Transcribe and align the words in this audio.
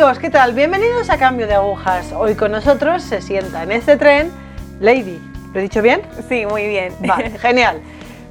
amigos, 0.00 0.18
¿qué 0.18 0.30
tal? 0.30 0.54
Bienvenidos 0.54 1.10
a 1.10 1.18
Cambio 1.18 1.46
de 1.46 1.52
Agujas. 1.52 2.12
Hoy 2.12 2.34
con 2.34 2.52
nosotros 2.52 3.02
se 3.02 3.20
sienta 3.20 3.64
en 3.64 3.70
este 3.70 3.98
tren 3.98 4.32
Lady. 4.80 5.20
¿Lo 5.52 5.60
he 5.60 5.62
dicho 5.64 5.82
bien? 5.82 6.00
Sí, 6.26 6.46
muy 6.46 6.66
bien. 6.68 6.94
Vale, 7.00 7.28
genial. 7.38 7.82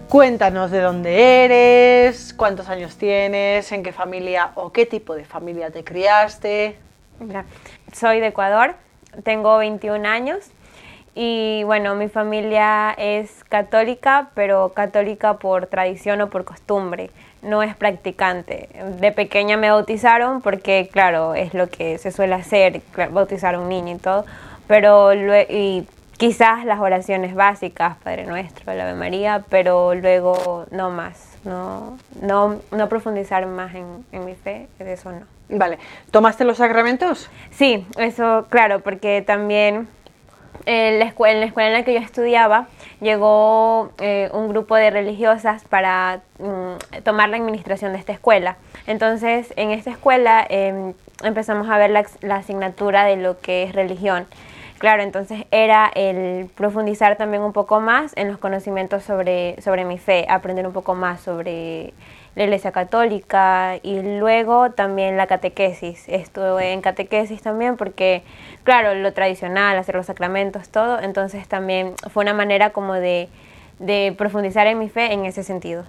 Cuéntanos 0.07 0.71
de 0.71 0.81
dónde 0.81 1.45
eres, 1.45 2.33
cuántos 2.33 2.69
años 2.69 2.97
tienes, 2.97 3.71
en 3.71 3.83
qué 3.83 3.91
familia 3.91 4.49
o 4.55 4.71
qué 4.71 4.87
tipo 4.87 5.13
de 5.13 5.25
familia 5.25 5.69
te 5.69 5.83
criaste. 5.83 6.75
Mira, 7.19 7.45
soy 7.93 8.19
de 8.19 8.27
Ecuador, 8.27 8.73
tengo 9.23 9.59
21 9.59 10.09
años 10.09 10.49
y 11.13 11.61
bueno, 11.65 11.93
mi 11.93 12.09
familia 12.09 12.95
es 12.97 13.43
católica, 13.43 14.31
pero 14.33 14.69
católica 14.73 15.37
por 15.37 15.67
tradición 15.67 16.19
o 16.21 16.31
por 16.31 16.45
costumbre, 16.45 17.11
no 17.41 17.63
es 17.63 17.75
practicante. 17.75 18.69
De 18.99 19.11
pequeña 19.11 19.57
me 19.57 19.69
bautizaron 19.69 20.41
porque, 20.41 20.89
claro, 20.91 21.35
es 21.35 21.53
lo 21.53 21.67
que 21.67 21.97
se 21.97 22.11
suele 22.11 22.35
hacer, 22.35 22.81
bautizar 23.11 23.55
a 23.55 23.59
un 23.59 23.69
niño 23.69 23.95
y 23.95 23.99
todo, 23.99 24.25
pero 24.67 25.13
y 25.13 25.87
quizás 26.17 26.65
las 26.65 26.79
oraciones 26.79 27.33
básicas, 27.33 27.97
Padre 28.03 28.25
Nuestro, 28.25 28.73
la 28.73 28.83
Ave 28.83 28.93
María, 28.93 29.43
pero 29.49 29.95
luego 29.95 30.65
no 30.69 30.89
más, 30.89 31.37
no, 31.45 31.97
no, 32.21 32.57
no 32.71 32.89
profundizar 32.89 33.45
más 33.45 33.73
en, 33.73 34.05
en 34.11 34.25
mi 34.25 34.35
fe, 34.35 34.67
de 34.77 34.93
eso 34.93 35.11
no. 35.11 35.25
Vale, 35.51 35.79
¿tomaste 36.11 36.43
los 36.43 36.57
sacramentos? 36.57 37.29
Sí, 37.51 37.87
eso, 37.97 38.45
claro, 38.49 38.81
porque 38.81 39.23
también 39.25 39.87
en 40.65 40.99
la, 40.99 41.05
escuela, 41.05 41.45
en 41.45 41.73
la 41.73 41.83
que 41.83 41.93
yo 41.93 41.99
estudiaba 41.99 42.67
llegó 43.01 43.91
eh, 43.99 44.29
un 44.33 44.49
grupo 44.49 44.75
de 44.75 44.89
religiosas 44.89 45.63
para 45.65 46.21
mm, 46.39 47.01
tomar 47.03 47.29
la 47.29 47.37
administración 47.37 47.93
de 47.93 47.99
esta 47.99 48.11
escuela. 48.11 48.57
Entonces, 48.87 49.53
en 49.55 49.71
esta 49.71 49.91
escuela 49.91 50.45
em, 50.49 50.93
empezamos 51.23 51.69
a 51.69 51.77
ver 51.77 51.91
la, 51.91 52.05
la, 52.21 52.35
asignatura 52.37 53.05
de 53.05 53.15
lo 53.15 53.39
que 53.39 53.63
es 53.63 53.73
religión. 53.73 54.25
Claro, 54.79 55.03
entonces 55.03 55.45
era 55.51 55.91
el 55.93 56.49
profundizar 56.55 57.17
también 57.17 57.43
un 57.43 57.51
poco 57.51 57.81
más 57.81 58.13
en 58.15 58.29
los 58.29 58.37
conocimientos 58.37 59.03
sobre, 59.03 59.61
sobre 59.61 59.83
mi 59.83 59.97
fe, 59.97 60.25
aprender 60.29 60.65
un 60.65 60.71
poco 60.71 60.95
más 60.95 61.19
sobre 61.19 61.93
la 62.35 62.43
Iglesia 62.43 62.71
Católica 62.71 63.77
y 63.81 64.01
luego 64.01 64.71
también 64.71 65.17
la 65.17 65.27
catequesis. 65.27 66.07
Estuve 66.07 66.73
en 66.73 66.81
catequesis 66.81 67.41
también 67.41 67.77
porque, 67.77 68.23
claro, 68.63 68.95
lo 68.95 69.13
tradicional, 69.13 69.77
hacer 69.77 69.95
los 69.95 70.05
sacramentos, 70.05 70.69
todo, 70.69 70.99
entonces 70.99 71.47
también 71.47 71.93
fue 72.11 72.23
una 72.23 72.33
manera 72.33 72.71
como 72.71 72.93
de, 72.93 73.29
de 73.79 74.13
profundizar 74.17 74.67
en 74.67 74.79
mi 74.79 74.89
fe 74.89 75.13
en 75.13 75.25
ese 75.25 75.43
sentido. 75.43 75.85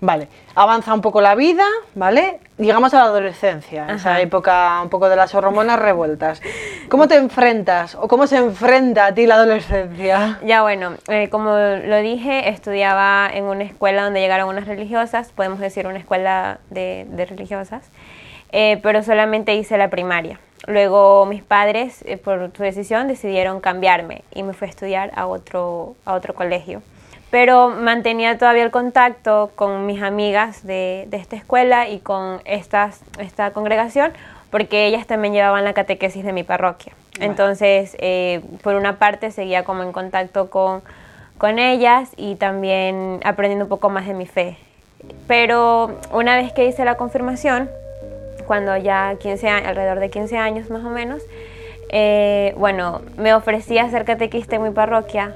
Vale, 0.00 0.28
avanza 0.54 0.92
un 0.92 1.00
poco 1.00 1.22
la 1.22 1.34
vida, 1.34 1.64
¿vale? 1.94 2.40
Llegamos 2.58 2.92
a 2.92 2.98
la 2.98 3.04
adolescencia, 3.04 3.86
esa 3.88 4.20
época 4.20 4.80
un 4.82 4.90
poco 4.90 5.08
de 5.08 5.16
las 5.16 5.34
hormonas 5.34 5.78
revueltas. 5.78 6.42
¿Cómo 6.90 7.08
te 7.08 7.16
enfrentas 7.16 7.94
o 7.94 8.06
cómo 8.06 8.26
se 8.26 8.36
enfrenta 8.36 9.06
a 9.06 9.14
ti 9.14 9.26
la 9.26 9.36
adolescencia? 9.36 10.38
Ya 10.44 10.62
bueno, 10.62 10.94
eh, 11.08 11.28
como 11.30 11.50
lo 11.50 11.96
dije, 11.98 12.50
estudiaba 12.50 13.30
en 13.32 13.44
una 13.44 13.64
escuela 13.64 14.04
donde 14.04 14.20
llegaron 14.20 14.48
unas 14.48 14.66
religiosas, 14.66 15.32
podemos 15.32 15.60
decir 15.60 15.86
una 15.86 15.98
escuela 15.98 16.58
de, 16.68 17.06
religiosas, 17.28 17.88
eh, 18.52 18.78
pero 18.82 19.02
solamente 19.02 19.54
hice 19.54 19.78
la 19.78 19.88
primaria. 19.88 20.38
Luego 20.66 21.24
mis 21.24 21.42
padres, 21.42 22.02
eh, 22.06 22.18
por 22.18 22.50
su 22.54 22.62
decisión, 22.62 23.08
decidieron 23.08 23.60
cambiarme 23.60 24.24
y 24.34 24.42
me 24.42 24.52
fui 24.52 24.66
a 24.66 24.70
estudiar 24.70 25.12
a 25.14 25.26
otro, 25.26 25.94
a 26.04 26.14
otro 26.14 26.34
colegio 26.34 26.82
pero 27.30 27.70
mantenía 27.70 28.38
todavía 28.38 28.62
el 28.62 28.70
contacto 28.70 29.50
con 29.56 29.86
mis 29.86 30.02
amigas 30.02 30.66
de, 30.66 31.06
de 31.08 31.16
esta 31.16 31.36
escuela 31.36 31.88
y 31.88 31.98
con 31.98 32.40
estas, 32.44 33.00
esta 33.18 33.52
congregación, 33.52 34.12
porque 34.50 34.86
ellas 34.86 35.06
también 35.06 35.34
llevaban 35.34 35.64
la 35.64 35.72
catequesis 35.72 36.24
de 36.24 36.32
mi 36.32 36.44
parroquia. 36.44 36.92
Entonces, 37.20 37.96
eh, 37.98 38.42
por 38.62 38.74
una 38.74 38.98
parte, 38.98 39.30
seguía 39.30 39.64
como 39.64 39.82
en 39.82 39.92
contacto 39.92 40.50
con, 40.50 40.82
con 41.38 41.58
ellas 41.58 42.10
y 42.16 42.36
también 42.36 43.20
aprendiendo 43.24 43.64
un 43.64 43.68
poco 43.68 43.88
más 43.88 44.06
de 44.06 44.14
mi 44.14 44.26
fe. 44.26 44.58
Pero 45.26 45.98
una 46.12 46.36
vez 46.36 46.52
que 46.52 46.66
hice 46.66 46.84
la 46.84 46.96
confirmación, 46.96 47.70
cuando 48.46 48.76
ya 48.76 49.16
15 49.18 49.48
alrededor 49.48 49.98
de 49.98 50.10
15 50.10 50.38
años 50.38 50.70
más 50.70 50.84
o 50.84 50.90
menos, 50.90 51.22
eh, 51.88 52.54
bueno, 52.56 53.02
me 53.16 53.34
ofrecí 53.34 53.78
a 53.78 53.88
ser 53.90 54.04
catequista 54.04 54.56
en 54.56 54.62
mi 54.62 54.70
parroquia 54.70 55.34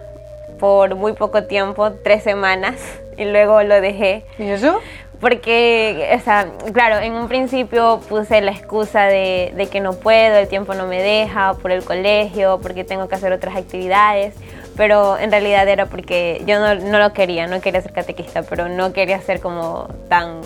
por 0.60 0.94
muy 0.94 1.14
poco 1.14 1.44
tiempo, 1.44 1.92
tres 2.04 2.22
semanas, 2.22 2.76
y 3.16 3.24
luego 3.24 3.62
lo 3.62 3.80
dejé. 3.80 4.24
¿Y 4.38 4.44
eso? 4.50 4.78
Porque, 5.20 6.16
o 6.18 6.20
sea, 6.20 6.48
claro, 6.72 6.98
en 6.98 7.12
un 7.12 7.28
principio 7.28 8.00
puse 8.08 8.40
la 8.40 8.52
excusa 8.52 9.04
de, 9.04 9.52
de, 9.54 9.66
que 9.66 9.80
no 9.80 9.94
puedo, 9.94 10.36
el 10.36 10.48
tiempo 10.48 10.72
no 10.74 10.86
me 10.86 11.02
deja, 11.02 11.54
por 11.54 11.72
el 11.72 11.84
colegio, 11.84 12.58
porque 12.62 12.84
tengo 12.84 13.08
que 13.08 13.16
hacer 13.16 13.32
otras 13.32 13.56
actividades, 13.56 14.34
pero 14.76 15.18
en 15.18 15.30
realidad 15.30 15.68
era 15.68 15.86
porque 15.86 16.42
yo 16.46 16.58
no, 16.58 16.74
no 16.74 16.98
lo 16.98 17.12
quería, 17.12 17.46
no 17.46 17.60
quería 17.60 17.82
ser 17.82 17.92
catequista, 17.92 18.42
pero 18.44 18.68
no 18.68 18.94
quería 18.94 19.20
ser 19.20 19.40
como 19.40 19.88
tan, 20.08 20.40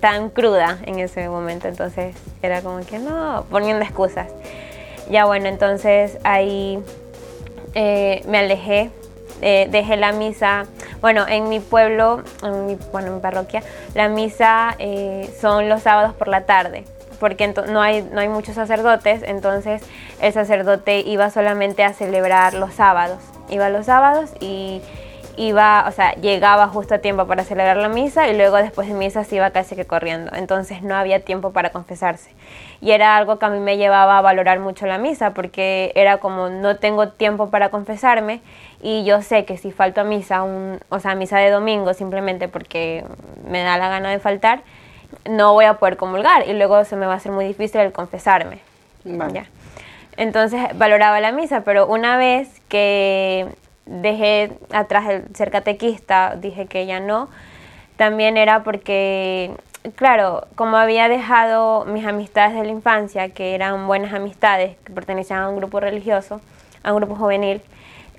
tan 0.00 0.30
cruda 0.30 0.78
en 0.86 1.00
ese 1.00 1.28
momento, 1.28 1.68
entonces 1.68 2.16
era 2.42 2.62
como 2.62 2.80
que 2.86 2.98
no, 2.98 3.44
poniendo 3.50 3.84
excusas. 3.84 4.28
Ya 5.10 5.26
bueno, 5.26 5.48
entonces 5.48 6.18
ahí 6.24 6.78
eh, 7.74 8.22
me 8.26 8.38
alejé 8.38 8.90
eh, 9.42 9.68
dejé 9.70 9.96
la 9.96 10.12
misa, 10.12 10.66
bueno, 11.00 11.26
en 11.28 11.48
mi 11.48 11.60
pueblo, 11.60 12.22
en 12.42 12.66
mi, 12.66 12.78
bueno, 12.92 13.08
en 13.08 13.14
mi 13.16 13.20
parroquia, 13.20 13.62
la 13.94 14.08
misa 14.08 14.74
eh, 14.78 15.32
son 15.40 15.68
los 15.68 15.82
sábados 15.82 16.14
por 16.14 16.28
la 16.28 16.44
tarde, 16.44 16.84
porque 17.20 17.48
no 17.48 17.80
hay, 17.80 18.02
no 18.02 18.20
hay 18.20 18.28
muchos 18.28 18.54
sacerdotes, 18.54 19.22
entonces 19.24 19.82
el 20.20 20.32
sacerdote 20.32 21.00
iba 21.00 21.30
solamente 21.30 21.84
a 21.84 21.92
celebrar 21.92 22.54
los 22.54 22.74
sábados, 22.74 23.18
iba 23.48 23.68
los 23.68 23.86
sábados 23.86 24.30
y 24.40 24.82
iba, 25.38 25.84
o 25.86 25.92
sea, 25.92 26.12
llegaba 26.14 26.66
justo 26.66 26.96
a 26.96 26.98
tiempo 26.98 27.26
para 27.26 27.44
celebrar 27.44 27.76
la 27.76 27.88
misa 27.88 28.28
y 28.28 28.36
luego 28.36 28.56
después 28.56 28.88
de 28.88 28.94
misa 28.94 29.22
se 29.22 29.36
iba 29.36 29.50
casi 29.50 29.76
que 29.76 29.86
corriendo. 29.86 30.32
Entonces 30.34 30.82
no 30.82 30.96
había 30.96 31.20
tiempo 31.20 31.52
para 31.52 31.70
confesarse. 31.70 32.30
Y 32.80 32.90
era 32.90 33.16
algo 33.16 33.38
que 33.38 33.46
a 33.46 33.48
mí 33.48 33.60
me 33.60 33.76
llevaba 33.76 34.18
a 34.18 34.20
valorar 34.20 34.58
mucho 34.58 34.86
la 34.86 34.98
misa 34.98 35.34
porque 35.34 35.92
era 35.94 36.18
como 36.18 36.48
no 36.48 36.76
tengo 36.76 37.10
tiempo 37.10 37.50
para 37.50 37.70
confesarme 37.70 38.40
y 38.80 39.04
yo 39.04 39.22
sé 39.22 39.44
que 39.44 39.56
si 39.56 39.72
falto 39.72 40.02
a 40.02 40.04
misa, 40.04 40.42
un, 40.42 40.80
o 40.88 41.00
sea, 41.00 41.14
misa 41.14 41.38
de 41.38 41.50
domingo 41.50 41.94
simplemente 41.94 42.48
porque 42.48 43.04
me 43.48 43.62
da 43.62 43.76
la 43.76 43.88
gana 43.88 44.10
de 44.10 44.18
faltar, 44.18 44.60
no 45.28 45.52
voy 45.52 45.64
a 45.64 45.74
poder 45.74 45.96
comulgar 45.96 46.46
y 46.48 46.52
luego 46.52 46.84
se 46.84 46.96
me 46.96 47.06
va 47.06 47.14
a 47.14 47.16
hacer 47.16 47.32
muy 47.32 47.46
difícil 47.46 47.80
el 47.80 47.92
confesarme. 47.92 48.60
¿ya? 49.32 49.46
Entonces 50.16 50.60
valoraba 50.74 51.20
la 51.20 51.32
misa, 51.32 51.62
pero 51.62 51.86
una 51.86 52.16
vez 52.16 52.60
que 52.68 53.48
dejé 53.86 54.52
atrás 54.72 55.08
el 55.08 55.24
ser 55.34 55.50
catequista, 55.50 56.36
dije 56.36 56.66
que 56.66 56.86
ya 56.86 57.00
no, 57.00 57.28
también 57.96 58.36
era 58.36 58.62
porque, 58.62 59.52
claro, 59.96 60.46
como 60.54 60.76
había 60.76 61.08
dejado 61.08 61.84
mis 61.84 62.04
amistades 62.04 62.54
de 62.54 62.64
la 62.64 62.70
infancia, 62.70 63.30
que 63.30 63.54
eran 63.54 63.86
buenas 63.86 64.12
amistades, 64.12 64.76
que 64.84 64.92
pertenecían 64.92 65.40
a 65.40 65.48
un 65.48 65.56
grupo 65.56 65.80
religioso, 65.80 66.40
a 66.82 66.92
un 66.92 66.98
grupo 66.98 67.16
juvenil, 67.16 67.60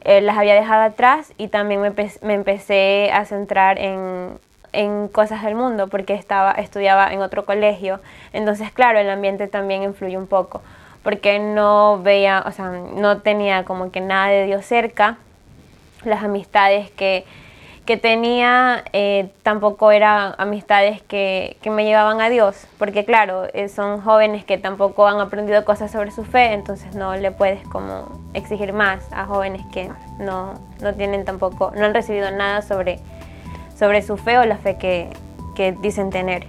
eh, 0.04 0.22
las 0.22 0.38
había 0.38 0.56
dejado 0.56 0.84
atrás 0.84 1.34
y 1.38 1.48
también 1.48 1.82
me, 1.82 1.92
me 1.92 2.34
empecé 2.34 3.12
a 3.14 3.26
centrar 3.26 3.80
en, 3.80 4.40
en, 4.72 5.08
cosas 5.08 5.44
del 5.44 5.56
mundo 5.56 5.88
porque 5.88 6.14
estaba, 6.14 6.52
estudiaba 6.52 7.12
en 7.12 7.22
otro 7.22 7.46
colegio. 7.46 8.00
Entonces, 8.34 8.72
claro, 8.72 9.00
el 9.00 9.10
ambiente 9.10 9.48
también 9.48 9.84
influye 9.84 10.18
un 10.18 10.28
poco 10.28 10.62
porque 11.04 11.40
no 11.40 12.00
veía, 12.02 12.44
o 12.46 12.52
sea, 12.52 12.70
no 12.70 13.20
tenía 13.20 13.64
como 13.64 13.92
que 13.92 14.02
nada 14.02 14.28
de 14.28 14.46
Dios 14.46 14.66
cerca 14.66 15.18
las 16.04 16.24
amistades 16.24 16.92
que, 16.92 17.26
que 17.90 17.98
tenía 17.98 18.84
eh, 18.94 19.32
tampoco 19.42 19.92
eran 19.92 20.36
amistades 20.38 21.02
que, 21.02 21.58
que, 21.60 21.72
me 21.72 21.86
llevaban 21.86 22.22
a 22.22 22.30
Dios, 22.30 22.68
porque 22.78 23.04
claro, 23.04 23.48
eh, 23.56 23.68
son 23.68 24.00
jóvenes 24.02 24.46
que 24.46 24.60
tampoco 24.60 25.08
han 25.08 25.20
aprendido 25.20 25.66
cosas 25.66 25.90
sobre 25.90 26.12
su 26.12 26.24
fe, 26.24 26.54
entonces 26.54 26.94
no 26.94 27.16
le 27.16 27.32
puedes 27.32 27.68
como 27.70 28.22
exigir 28.36 28.74
más 28.74 29.12
a 29.12 29.26
jóvenes 29.26 29.64
que 29.74 29.90
no, 30.20 30.54
no 30.84 30.94
tienen 30.94 31.26
tampoco, 31.26 31.72
no 31.76 31.84
han 31.84 31.96
recibido 31.96 32.30
nada 32.30 32.62
sobre, 32.62 33.00
sobre 33.76 34.04
su 34.04 34.18
fe 34.18 34.38
o 34.38 34.46
la 34.46 34.58
fe 34.58 34.78
que, 34.78 35.10
que 35.56 35.72
dicen 35.72 36.12
tener. 36.12 36.46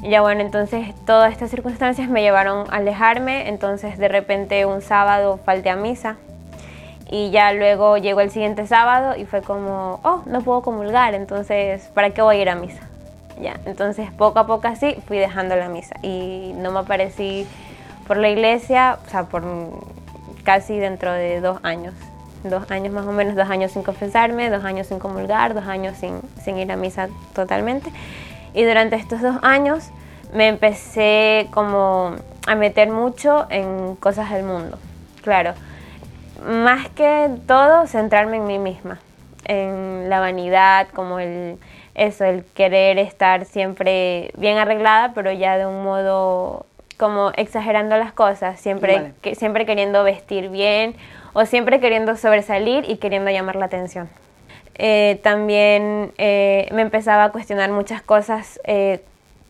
Ya 0.00 0.22
bueno, 0.22 0.40
entonces 0.40 0.94
todas 1.04 1.32
estas 1.32 1.50
circunstancias 1.50 2.08
me 2.08 2.22
llevaron 2.22 2.64
a 2.70 2.76
alejarme, 2.76 3.50
entonces 3.50 3.98
de 3.98 4.08
repente 4.08 4.64
un 4.64 4.80
sábado 4.80 5.38
falté 5.44 5.68
a 5.68 5.76
misa 5.76 6.16
y 7.08 7.30
ya 7.30 7.52
luego 7.52 7.98
llegó 7.98 8.20
el 8.20 8.30
siguiente 8.30 8.66
sábado 8.66 9.14
y 9.16 9.24
fue 9.24 9.42
como, 9.42 10.00
oh, 10.02 10.22
no 10.26 10.40
puedo 10.42 10.62
comulgar, 10.62 11.14
entonces, 11.14 11.88
¿para 11.94 12.10
qué 12.10 12.22
voy 12.22 12.36
a 12.36 12.42
ir 12.42 12.48
a 12.48 12.54
misa? 12.56 12.80
Ya, 13.40 13.60
entonces 13.66 14.10
poco 14.12 14.38
a 14.38 14.46
poco 14.46 14.66
así 14.66 14.96
fui 15.06 15.18
dejando 15.18 15.56
la 15.56 15.68
misa 15.68 15.94
y 16.02 16.52
no 16.56 16.72
me 16.72 16.80
aparecí 16.80 17.46
por 18.06 18.16
la 18.16 18.28
iglesia, 18.28 18.98
o 19.06 19.10
sea, 19.10 19.24
por 19.24 19.44
casi 20.42 20.78
dentro 20.78 21.12
de 21.12 21.40
dos 21.40 21.58
años. 21.62 21.94
Dos 22.44 22.70
años 22.70 22.92
más 22.92 23.06
o 23.06 23.12
menos, 23.12 23.34
dos 23.34 23.50
años 23.50 23.72
sin 23.72 23.82
confesarme, 23.82 24.48
dos 24.50 24.64
años 24.64 24.86
sin 24.86 24.98
comulgar, 24.98 25.52
dos 25.54 25.66
años 25.66 25.96
sin, 25.98 26.20
sin 26.42 26.58
ir 26.58 26.70
a 26.70 26.76
misa 26.76 27.08
totalmente. 27.34 27.90
Y 28.54 28.64
durante 28.64 28.96
estos 28.96 29.20
dos 29.20 29.36
años 29.42 29.90
me 30.32 30.48
empecé 30.48 31.48
como 31.52 32.14
a 32.46 32.54
meter 32.54 32.90
mucho 32.90 33.46
en 33.50 33.96
cosas 33.96 34.30
del 34.30 34.44
mundo, 34.44 34.78
claro. 35.22 35.54
Más 36.44 36.88
que 36.90 37.30
todo, 37.46 37.86
centrarme 37.86 38.36
en 38.36 38.46
mí 38.46 38.58
misma, 38.58 38.98
en 39.44 40.08
la 40.08 40.20
vanidad, 40.20 40.88
como 40.88 41.18
el, 41.18 41.58
eso, 41.94 42.24
el 42.24 42.44
querer 42.44 42.98
estar 42.98 43.44
siempre 43.44 44.30
bien 44.36 44.58
arreglada, 44.58 45.12
pero 45.14 45.32
ya 45.32 45.56
de 45.56 45.66
un 45.66 45.82
modo 45.82 46.66
como 46.96 47.30
exagerando 47.36 47.96
las 47.96 48.12
cosas, 48.12 48.60
siempre, 48.60 49.12
que, 49.22 49.34
siempre 49.34 49.66
queriendo 49.66 50.02
vestir 50.04 50.48
bien 50.48 50.94
o 51.32 51.44
siempre 51.44 51.80
queriendo 51.80 52.16
sobresalir 52.16 52.88
y 52.88 52.96
queriendo 52.96 53.30
llamar 53.30 53.56
la 53.56 53.66
atención. 53.66 54.08
Eh, 54.78 55.20
también 55.22 56.12
eh, 56.18 56.68
me 56.72 56.82
empezaba 56.82 57.24
a 57.24 57.32
cuestionar 57.32 57.70
muchas 57.70 58.02
cosas, 58.02 58.60
eh, 58.64 59.02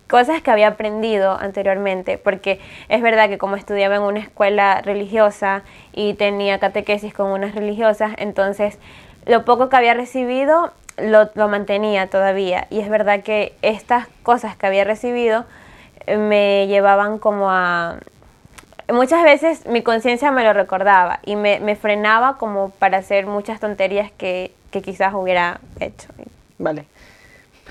cosas 0.08 0.42
que 0.42 0.50
había 0.50 0.68
aprendido 0.68 1.38
anteriormente, 1.38 2.18
porque 2.18 2.60
es 2.88 3.02
verdad 3.02 3.28
que 3.28 3.38
como 3.38 3.56
estudiaba 3.56 3.96
en 3.96 4.02
una 4.02 4.20
escuela 4.20 4.80
religiosa 4.82 5.62
y 5.92 6.14
tenía 6.14 6.58
catequesis 6.58 7.12
con 7.12 7.30
unas 7.30 7.54
religiosas, 7.54 8.12
entonces 8.16 8.78
lo 9.26 9.44
poco 9.44 9.68
que 9.68 9.76
había 9.76 9.94
recibido 9.94 10.72
lo, 10.98 11.30
lo 11.34 11.48
mantenía 11.48 12.08
todavía. 12.08 12.66
Y 12.70 12.80
es 12.80 12.88
verdad 12.88 13.22
que 13.22 13.54
estas 13.62 14.06
cosas 14.22 14.56
que 14.56 14.66
había 14.66 14.84
recibido 14.84 15.44
me 16.06 16.66
llevaban 16.68 17.18
como 17.18 17.50
a... 17.50 17.98
Muchas 18.88 19.24
veces 19.24 19.66
mi 19.66 19.82
conciencia 19.82 20.30
me 20.30 20.44
lo 20.44 20.52
recordaba 20.52 21.18
y 21.24 21.34
me, 21.34 21.58
me, 21.58 21.74
frenaba 21.74 22.38
como 22.38 22.70
para 22.70 22.98
hacer 22.98 23.26
muchas 23.26 23.58
tonterías 23.58 24.12
que, 24.12 24.52
que 24.70 24.80
quizás 24.80 25.12
hubiera 25.12 25.58
hecho. 25.80 26.06
Vale. 26.58 26.86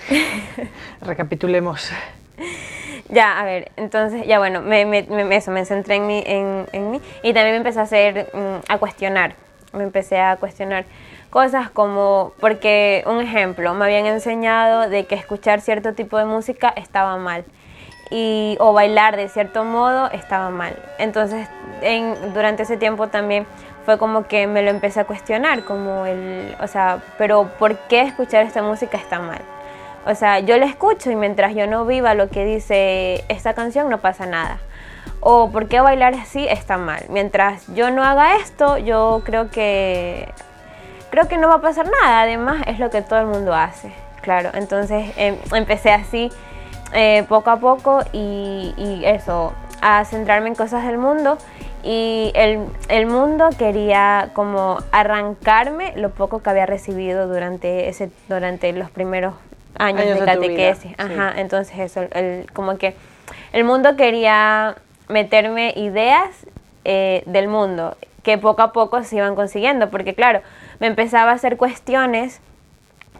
Recapitulemos. 1.01 1.89
Ya, 3.09 3.39
a 3.39 3.45
ver, 3.45 3.71
entonces, 3.75 4.25
ya 4.25 4.39
bueno, 4.39 4.61
me, 4.61 4.83
me, 4.85 5.35
eso, 5.35 5.51
me 5.51 5.63
centré 5.65 5.95
en 5.95 6.07
mí, 6.07 6.23
en, 6.25 6.91
mí 6.91 7.01
y 7.21 7.33
también 7.33 7.51
me 7.51 7.57
empecé 7.57 7.79
a 7.79 7.83
hacer, 7.83 8.29
mm, 8.33 8.71
a 8.71 8.77
cuestionar, 8.79 9.35
me 9.73 9.83
empecé 9.83 10.19
a 10.19 10.37
cuestionar 10.37 10.85
cosas 11.29 11.69
como, 11.69 12.33
porque 12.39 13.03
un 13.05 13.21
ejemplo, 13.21 13.73
me 13.75 13.85
habían 13.85 14.07
enseñado 14.07 14.89
de 14.89 15.05
que 15.05 15.15
escuchar 15.15 15.61
cierto 15.61 15.93
tipo 15.93 16.17
de 16.17 16.25
música 16.25 16.73
estaba 16.75 17.17
mal 17.17 17.45
y, 18.09 18.57
o 18.59 18.73
bailar 18.73 19.17
de 19.17 19.29
cierto 19.29 19.63
modo 19.63 20.09
estaba 20.11 20.49
mal. 20.49 20.75
Entonces, 20.97 21.47
en, 21.81 22.33
durante 22.33 22.63
ese 22.63 22.77
tiempo 22.77 23.07
también 23.07 23.45
fue 23.85 23.99
como 23.99 24.27
que 24.27 24.47
me 24.47 24.63
lo 24.63 24.71
empecé 24.71 25.01
a 25.01 25.05
cuestionar, 25.05 25.63
como 25.63 26.07
el, 26.07 26.55
o 26.59 26.67
sea, 26.67 27.03
pero 27.17 27.51
¿por 27.59 27.77
qué 27.87 28.01
escuchar 28.01 28.45
esta 28.45 28.63
música 28.63 28.97
está 28.97 29.19
mal? 29.19 29.41
O 30.05 30.13
sea, 30.13 30.39
yo 30.39 30.57
la 30.57 30.65
escucho 30.67 31.09
y 31.09 31.15
mientras 31.15 31.55
yo 31.55 31.65
no 31.65 31.85
viva 31.85 32.13
lo 32.13 32.29
que 32.29 32.45
dice 32.45 33.25
esta 33.27 33.53
canción 33.53 33.89
no 33.89 33.99
pasa 33.99 34.25
nada. 34.25 34.59
O 35.19 35.49
¿por 35.49 35.67
qué 35.67 35.79
bailar 35.79 36.13
así 36.13 36.47
está 36.47 36.77
mal? 36.77 37.05
Mientras 37.09 37.65
yo 37.73 37.89
no 37.89 38.03
haga 38.03 38.37
esto, 38.37 38.77
yo 38.77 39.23
creo 39.25 39.49
que 39.49 40.29
creo 41.09 41.27
que 41.27 41.37
no 41.37 41.47
va 41.47 41.55
a 41.55 41.61
pasar 41.61 41.89
nada. 42.01 42.21
Además, 42.21 42.63
es 42.67 42.77
lo 42.77 42.89
que 42.91 43.01
todo 43.01 43.19
el 43.19 43.25
mundo 43.25 43.55
hace. 43.55 43.91
Claro, 44.21 44.51
entonces 44.53 45.11
em, 45.17 45.37
empecé 45.53 45.91
así 45.91 46.29
eh, 46.93 47.25
poco 47.27 47.49
a 47.49 47.57
poco 47.57 48.01
y, 48.13 49.01
eso, 49.05 49.53
a 49.81 50.05
centrarme 50.05 50.49
en 50.49 50.55
cosas 50.55 50.85
del 50.85 50.97
mundo 50.97 51.37
y 51.83 52.31
el, 52.33 53.05
mundo 53.05 53.49
quería 53.57 54.31
como 54.33 54.79
arrancarme 54.91 55.93
lo 55.95 56.09
poco 56.09 56.41
que 56.41 56.49
había 56.49 56.65
recibido 56.65 57.27
durante, 57.27 57.89
ese, 57.89 58.09
durante 58.27 58.71
los 58.73 58.89
primeros 58.89 59.35
años, 59.77 60.19
de 60.19 60.25
catequesis. 60.25 60.93
Ajá, 60.97 61.33
entonces 61.37 61.77
eso, 61.79 62.01
el, 62.13 62.49
como 62.53 62.77
que 62.77 62.95
el 63.53 63.63
mundo 63.63 63.95
quería 63.95 64.75
meterme 65.07 65.73
ideas 65.75 66.29
eh, 66.83 67.23
del 67.25 67.47
mundo 67.47 67.97
que 68.23 68.37
poco 68.37 68.61
a 68.63 68.73
poco 68.73 69.03
se 69.03 69.17
iban 69.17 69.35
consiguiendo, 69.35 69.89
porque 69.89 70.15
claro, 70.15 70.41
me 70.79 70.87
empezaba 70.87 71.31
a 71.31 71.35
hacer 71.35 71.57
cuestiones 71.57 72.41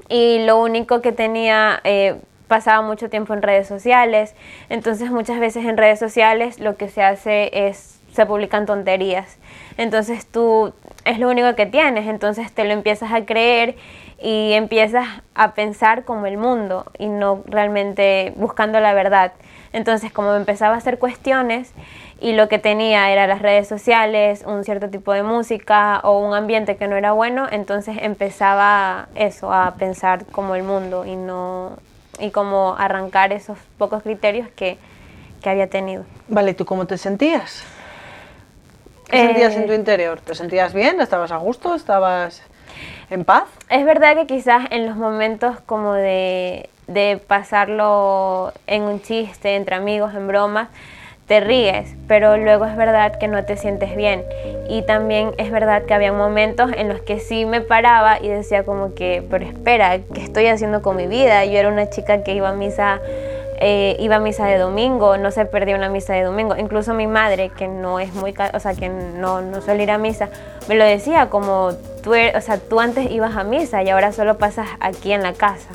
y 0.09 0.39
lo 0.45 0.61
único 0.61 1.01
que 1.01 1.11
tenía... 1.11 1.79
Eh, 1.83 2.15
pasaba 2.47 2.81
mucho 2.81 3.09
tiempo 3.09 3.33
en 3.33 3.41
redes 3.41 3.67
sociales, 3.67 4.35
entonces 4.69 5.09
muchas 5.11 5.39
veces 5.39 5.65
en 5.65 5.77
redes 5.77 5.99
sociales 5.99 6.59
lo 6.59 6.77
que 6.77 6.89
se 6.89 7.01
hace 7.01 7.49
es, 7.67 7.99
se 8.13 8.25
publican 8.25 8.65
tonterías, 8.65 9.37
entonces 9.77 10.25
tú 10.25 10.73
es 11.05 11.19
lo 11.19 11.29
único 11.29 11.55
que 11.55 11.65
tienes, 11.65 12.07
entonces 12.07 12.51
te 12.51 12.63
lo 12.63 12.73
empiezas 12.73 13.11
a 13.11 13.25
creer 13.25 13.75
y 14.21 14.53
empiezas 14.53 15.07
a 15.33 15.53
pensar 15.53 16.05
como 16.05 16.25
el 16.25 16.37
mundo 16.37 16.85
y 16.97 17.07
no 17.07 17.43
realmente 17.45 18.33
buscando 18.37 18.79
la 18.79 18.93
verdad. 18.93 19.33
Entonces 19.73 20.11
como 20.11 20.31
me 20.31 20.37
empezaba 20.37 20.75
a 20.75 20.77
hacer 20.77 20.99
cuestiones 20.99 21.71
y 22.21 22.33
lo 22.33 22.47
que 22.47 22.59
tenía 22.59 23.11
era 23.11 23.27
las 23.27 23.41
redes 23.41 23.67
sociales, 23.67 24.43
un 24.47 24.63
cierto 24.63 24.89
tipo 24.89 25.11
de 25.11 25.23
música 25.23 25.99
o 26.03 26.19
un 26.19 26.33
ambiente 26.33 26.77
que 26.77 26.87
no 26.87 26.95
era 26.95 27.11
bueno, 27.11 27.47
entonces 27.51 27.97
empezaba 28.01 29.09
eso, 29.15 29.51
a 29.51 29.75
pensar 29.75 30.25
como 30.25 30.55
el 30.55 30.63
mundo 30.63 31.05
y 31.05 31.15
no 31.15 31.77
y 32.17 32.31
como 32.31 32.75
arrancar 32.77 33.33
esos 33.33 33.57
pocos 33.77 34.01
criterios 34.01 34.47
que, 34.55 34.77
que 35.41 35.49
había 35.49 35.67
tenido. 35.67 36.05
Vale, 36.29 36.53
¿tú 36.53 36.65
cómo 36.65 36.87
te 36.87 36.97
sentías? 36.97 37.65
¿Qué 39.09 39.17
sentías 39.17 39.55
en 39.55 39.67
tu 39.67 39.73
eh, 39.73 39.75
interior? 39.75 40.21
¿Te 40.21 40.33
sentías 40.33 40.73
bien? 40.73 41.01
¿Estabas 41.01 41.31
a 41.31 41.37
gusto? 41.37 41.75
¿Estabas 41.75 42.41
en 43.09 43.25
paz? 43.25 43.43
Es 43.69 43.85
verdad 43.85 44.15
que 44.15 44.25
quizás 44.25 44.65
en 44.71 44.85
los 44.85 44.95
momentos 44.95 45.59
como 45.65 45.93
de, 45.93 46.69
de 46.87 47.21
pasarlo 47.25 48.53
en 48.67 48.83
un 48.83 49.01
chiste, 49.01 49.55
entre 49.55 49.75
amigos, 49.75 50.13
en 50.13 50.27
bromas, 50.27 50.69
te 51.27 51.39
ríes, 51.39 51.95
pero 52.07 52.37
luego 52.37 52.65
es 52.65 52.75
verdad 52.75 53.17
que 53.17 53.27
no 53.27 53.43
te 53.45 53.57
sientes 53.57 53.95
bien. 53.95 54.23
Y 54.69 54.83
también 54.83 55.31
es 55.37 55.51
verdad 55.51 55.83
que 55.85 55.93
había 55.93 56.13
momentos 56.13 56.71
en 56.75 56.87
los 56.87 57.01
que 57.01 57.19
sí 57.19 57.45
me 57.45 57.61
paraba 57.61 58.19
y 58.21 58.27
decía 58.27 58.63
como 58.63 58.93
que, 58.93 59.23
pero 59.29 59.45
espera, 59.45 59.99
¿qué 60.13 60.21
estoy 60.21 60.47
haciendo 60.47 60.81
con 60.81 60.95
mi 60.95 61.07
vida? 61.07 61.43
Yo 61.45 61.57
era 61.57 61.69
una 61.69 61.89
chica 61.89 62.23
que 62.23 62.35
iba 62.35 62.49
a 62.49 62.53
misa, 62.53 62.99
eh, 63.59 63.97
iba 63.99 64.17
a 64.17 64.19
misa 64.19 64.45
de 64.45 64.59
domingo, 64.59 65.17
no 65.17 65.31
se 65.31 65.45
perdía 65.45 65.75
una 65.75 65.89
misa 65.89 66.13
de 66.13 66.21
domingo. 66.21 66.55
Incluso 66.57 66.93
mi 66.93 67.07
madre, 67.07 67.49
que 67.49 67.67
no 67.67 67.99
es 67.99 68.13
muy, 68.13 68.35
o 68.53 68.59
sea, 68.59 68.75
que 68.75 68.89
no, 68.89 69.41
no 69.41 69.61
suele 69.61 69.81
ir 69.81 69.91
a 69.91 69.97
misa, 69.97 70.29
me 70.67 70.75
lo 70.75 70.85
decía 70.85 71.29
como, 71.29 71.71
tú, 72.03 72.13
er, 72.13 72.35
o 72.35 72.41
sea, 72.41 72.57
tú 72.57 72.79
antes 72.79 73.11
ibas 73.11 73.35
a 73.35 73.43
misa 73.43 73.83
y 73.83 73.89
ahora 73.89 74.11
solo 74.11 74.37
pasas 74.37 74.67
aquí 74.79 75.11
en 75.11 75.23
la 75.23 75.33
casa. 75.33 75.69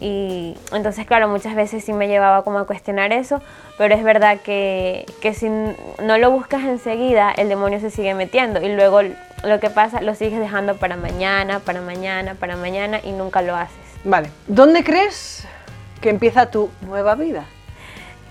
Y 0.00 0.56
entonces, 0.72 1.06
claro, 1.06 1.28
muchas 1.28 1.54
veces 1.54 1.84
sí 1.84 1.92
me 1.92 2.08
llevaba 2.08 2.42
como 2.42 2.58
a 2.58 2.66
cuestionar 2.66 3.12
eso, 3.12 3.40
pero 3.78 3.94
es 3.94 4.02
verdad 4.02 4.40
que, 4.40 5.06
que 5.20 5.32
si 5.32 5.48
no 5.48 6.18
lo 6.18 6.30
buscas 6.32 6.64
enseguida, 6.64 7.30
el 7.30 7.48
demonio 7.48 7.78
se 7.78 7.90
sigue 7.90 8.12
metiendo 8.14 8.60
y 8.60 8.74
luego 8.74 9.00
lo 9.02 9.60
que 9.60 9.70
pasa 9.70 10.00
lo 10.00 10.16
sigues 10.16 10.40
dejando 10.40 10.76
para 10.76 10.96
mañana, 10.96 11.60
para 11.60 11.80
mañana, 11.80 12.34
para 12.34 12.56
mañana 12.56 12.98
y 13.02 13.12
nunca 13.12 13.42
lo 13.42 13.54
haces. 13.54 13.76
Vale, 14.02 14.28
¿dónde 14.48 14.82
crees 14.82 15.46
que 16.00 16.10
empieza 16.10 16.50
tu 16.50 16.70
nueva 16.80 17.14
vida? 17.14 17.44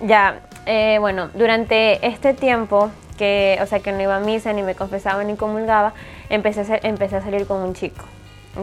Ya, 0.01 0.41
eh, 0.65 0.97
bueno, 0.99 1.29
durante 1.33 2.05
este 2.05 2.33
tiempo 2.33 2.91
que, 3.21 3.59
o 3.61 3.67
sea, 3.67 3.81
que 3.81 3.91
no 3.91 4.01
iba 4.01 4.15
a 4.15 4.19
misa, 4.19 4.51
ni 4.51 4.63
me 4.63 4.73
confesaba, 4.73 5.23
ni 5.23 5.35
comulgaba, 5.35 5.93
empecé 6.29 6.61
a, 6.61 6.79
empecé 6.81 7.17
a 7.17 7.21
salir 7.21 7.45
con 7.45 7.61
un 7.61 7.75
chico, 7.75 8.03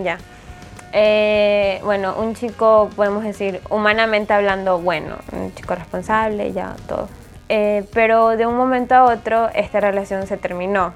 ya. 0.02 0.18
Eh, 0.92 1.80
bueno, 1.84 2.16
un 2.18 2.34
chico, 2.34 2.90
podemos 2.96 3.22
decir, 3.22 3.60
humanamente 3.70 4.32
hablando, 4.32 4.80
bueno, 4.80 5.14
un 5.30 5.54
chico 5.54 5.76
responsable, 5.76 6.52
ya 6.52 6.74
todo. 6.88 7.08
Eh, 7.48 7.84
pero 7.94 8.36
de 8.36 8.46
un 8.46 8.56
momento 8.56 8.96
a 8.96 9.04
otro 9.04 9.48
esta 9.54 9.78
relación 9.78 10.26
se 10.26 10.36
terminó. 10.36 10.92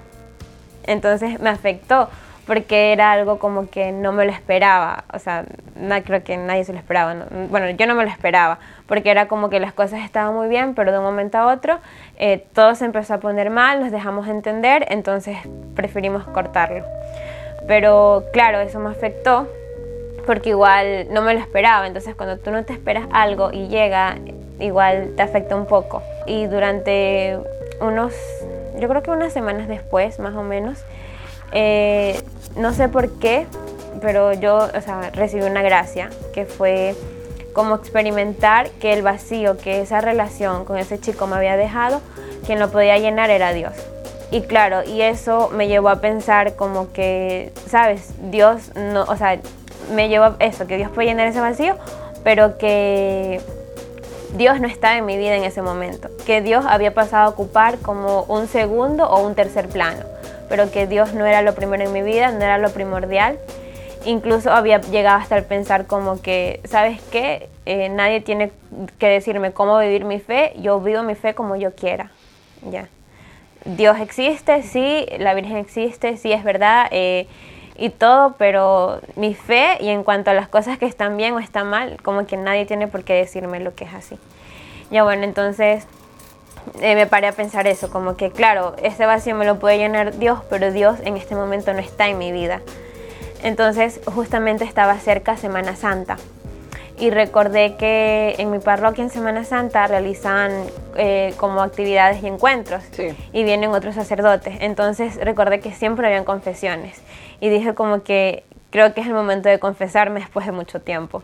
Entonces 0.83 1.39
me 1.39 1.49
afectó 1.49 2.09
porque 2.47 2.93
era 2.93 3.13
algo 3.13 3.39
como 3.39 3.69
que 3.69 3.93
no 3.93 4.13
me 4.13 4.25
lo 4.25 4.33
esperaba. 4.33 5.05
O 5.13 5.19
sea, 5.19 5.45
no, 5.77 6.03
creo 6.03 6.25
que 6.25 6.37
nadie 6.37 6.65
se 6.65 6.73
lo 6.73 6.79
esperaba. 6.79 7.15
Bueno, 7.51 7.71
yo 7.71 7.87
no 7.87 7.95
me 7.95 8.05
lo 8.05 8.11
esperaba 8.11 8.59
porque 8.87 9.11
era 9.11 9.29
como 9.29 9.49
que 9.49 9.61
las 9.61 9.73
cosas 9.73 10.01
estaban 10.01 10.35
muy 10.35 10.49
bien, 10.49 10.75
pero 10.75 10.93
de 10.93 10.99
un 10.99 11.05
momento 11.05 11.39
a 11.39 11.47
otro 11.53 11.79
eh, 12.19 12.45
todo 12.53 12.75
se 12.75 12.85
empezó 12.85 13.15
a 13.15 13.19
poner 13.19 13.51
mal, 13.51 13.81
nos 13.81 13.91
dejamos 13.91 14.29
entender, 14.29 14.87
entonces 14.89 15.39
preferimos 15.75 16.25
cortarlo. 16.25 16.85
Pero 17.67 18.25
claro, 18.33 18.61
eso 18.61 18.81
me 18.81 18.91
afectó 18.91 19.49
porque 20.27 20.51
igual 20.51 21.09
no 21.11 21.23
me 21.23 21.35
lo 21.35 21.41
esperaba. 21.41 21.87
Entonces 21.87 22.15
cuando 22.15 22.39
tú 22.39 22.51
no 22.51 22.65
te 22.65 22.73
esperas 22.73 23.07
algo 23.13 23.51
y 23.53 23.69
llega, 23.69 24.17
igual 24.59 25.13
te 25.17 25.23
afecta 25.23 25.57
un 25.57 25.67
poco. 25.67 26.03
Y 26.27 26.47
durante 26.47 27.39
unos, 27.81 28.15
yo 28.79 28.89
creo 28.89 29.03
que 29.03 29.11
unas 29.11 29.33
semanas 29.33 29.69
después, 29.69 30.19
más 30.19 30.35
o 30.35 30.43
menos, 30.43 30.85
eh, 31.53 32.21
no 32.57 32.73
sé 32.73 32.89
por 32.89 33.19
qué, 33.19 33.47
pero 34.01 34.33
yo 34.33 34.57
o 34.57 34.81
sea, 34.81 35.11
recibí 35.13 35.45
una 35.45 35.63
gracia 35.63 36.11
que 36.35 36.45
fue 36.45 36.95
como 37.53 37.75
experimentar 37.75 38.71
que 38.71 38.93
el 38.93 39.03
vacío 39.03 39.59
que 39.59 39.83
esa 39.83 40.01
relación 40.01 40.65
con 40.65 40.79
ese 40.79 40.99
chico 40.99 41.27
me 41.27 41.37
había 41.37 41.57
dejado, 41.57 42.01
quien 42.47 42.59
lo 42.59 42.71
podía 42.71 42.99
llenar 42.99 43.31
era 43.31 43.53
Dios. 43.53 43.75
Y 44.31 44.43
claro, 44.43 44.83
y 44.83 45.03
eso 45.03 45.51
me 45.53 45.69
llevó 45.69 45.91
a 45.91 45.97
pensar 46.01 46.57
como 46.57 46.91
que, 46.93 47.53
¿sabes? 47.69 48.15
Dios 48.31 48.71
no, 48.75 49.03
o 49.03 49.17
sea, 49.17 49.39
me 49.95 50.09
llevó 50.09 50.25
a 50.25 50.37
eso, 50.39 50.67
que 50.67 50.79
Dios 50.79 50.91
puede 50.91 51.09
llenar 51.09 51.27
ese 51.27 51.41
vacío, 51.41 51.77
pero 52.25 52.57
que, 52.57 53.41
Dios 54.37 54.61
no 54.61 54.67
estaba 54.67 54.97
en 54.97 55.05
mi 55.05 55.19
vida 55.19 55.37
en 55.37 55.45
ese 55.45 55.61
momento, 55.61 56.09
que 56.25 56.41
Dios 56.41 56.65
había 56.67 56.95
pasado 56.95 57.27
a 57.27 57.29
ocupar 57.29 57.79
como 57.79 58.23
un 58.25 58.49
segundo 58.49 59.07
o 59.07 59.27
un 59.27 59.35
tercer 59.35 59.69
plano, 59.69 60.05
pero 60.53 60.71
que 60.71 60.87
Dios 60.87 61.15
no 61.15 61.25
era 61.25 61.41
lo 61.41 61.55
primero 61.55 61.83
en 61.83 61.95
mi 61.95 62.03
vida, 62.03 62.31
no 62.31 62.43
era 62.43 62.59
lo 62.59 62.69
primordial. 62.75 63.39
Incluso 64.05 64.53
había 64.53 64.83
llegado 64.83 65.19
hasta 65.19 65.39
el 65.39 65.45
pensar 65.45 65.87
como 65.87 66.21
que, 66.21 66.61
¿sabes 66.65 67.01
qué? 67.11 67.49
Eh, 67.65 67.89
nadie 67.89 68.21
tiene 68.21 68.53
que 68.99 69.07
decirme 69.07 69.53
cómo 69.53 69.79
vivir 69.79 70.05
mi 70.05 70.21
fe, 70.21 70.53
yo 70.59 70.79
vivo 70.79 71.03
mi 71.05 71.15
fe 71.15 71.33
como 71.33 71.57
yo 71.57 71.75
quiera. 71.75 72.11
Ya. 72.71 72.91
Dios 73.65 73.99
existe, 73.99 74.63
sí, 74.63 75.07
la 75.19 75.33
Virgen 75.33 75.57
existe, 75.57 76.19
sí 76.19 76.33
es 76.33 76.45
verdad, 76.45 76.87
eh, 76.91 77.27
y 77.79 77.89
todo, 77.89 78.35
pero 78.37 79.01
mi 79.17 79.33
fe 79.33 79.79
y 79.81 79.89
en 79.89 80.05
cuanto 80.05 80.33
a 80.33 80.35
las 80.35 80.49
cosas 80.49 80.77
que 80.77 80.85
están 80.85 81.17
bien 81.17 81.33
o 81.33 81.39
están 81.39 81.71
mal, 81.71 81.97
como 82.03 82.27
que 82.27 82.37
nadie 82.37 82.67
tiene 82.67 82.89
por 82.89 83.05
qué 83.05 83.15
decirme 83.15 83.59
lo 83.59 83.75
que 83.75 83.85
es 83.85 83.95
así. 83.95 84.19
Ya 84.91 85.03
bueno, 85.03 85.25
entonces 85.25 85.87
eh, 86.81 86.95
me 86.95 87.07
paré 87.07 87.29
a 87.29 87.33
pensar 87.33 87.67
eso, 87.67 87.91
como 87.91 88.17
que 88.17 88.31
claro, 88.31 88.75
ese 88.83 89.07
vacío 89.07 89.35
me 89.35 89.45
lo 89.45 89.59
puede 89.59 89.79
llenar 89.79 90.19
Dios, 90.19 90.41
pero 90.49 90.73
Dios 90.73 90.99
en 91.05 91.17
este 91.17 91.35
momento 91.35 91.73
no 91.73 91.81
está 91.81 92.09
en 92.09 92.19
mi 92.19 92.33
vida. 92.33 92.61
Entonces 93.43 94.01
justamente 94.07 94.65
estaba 94.65 94.97
cerca 94.99 95.37
Semana 95.37 95.75
Santa 95.75 96.17
y 96.99 97.11
recordé 97.11 97.75
que 97.77 98.37
en 98.39 98.51
mi 98.51 98.61
parroquia 98.61 99.03
en 99.03 99.11
Semana 99.11 99.45
Santa 99.45 99.87
realizan 99.89 100.53
eh, 100.97 101.35
como 101.37 101.61
actividades 101.63 102.23
y 102.23 102.29
encuentros 102.29 102.85
y 103.33 103.43
vienen 103.45 103.71
otros 103.71 103.97
sacerdotes. 103.97 104.57
Entonces 104.61 105.17
recordé 105.17 105.59
que 105.59 105.73
siempre 105.73 106.07
habían 106.07 106.25
confesiones 106.25 107.03
y 107.41 107.49
dije 107.49 107.75
como 107.75 108.05
que 108.05 108.45
creo 108.71 108.95
que 108.95 109.01
es 109.01 109.07
el 109.07 109.15
momento 109.15 109.49
de 109.49 109.59
confesarme 109.59 110.21
después 110.21 110.47
de 110.47 110.53
mucho 110.53 110.81
tiempo. 110.81 111.23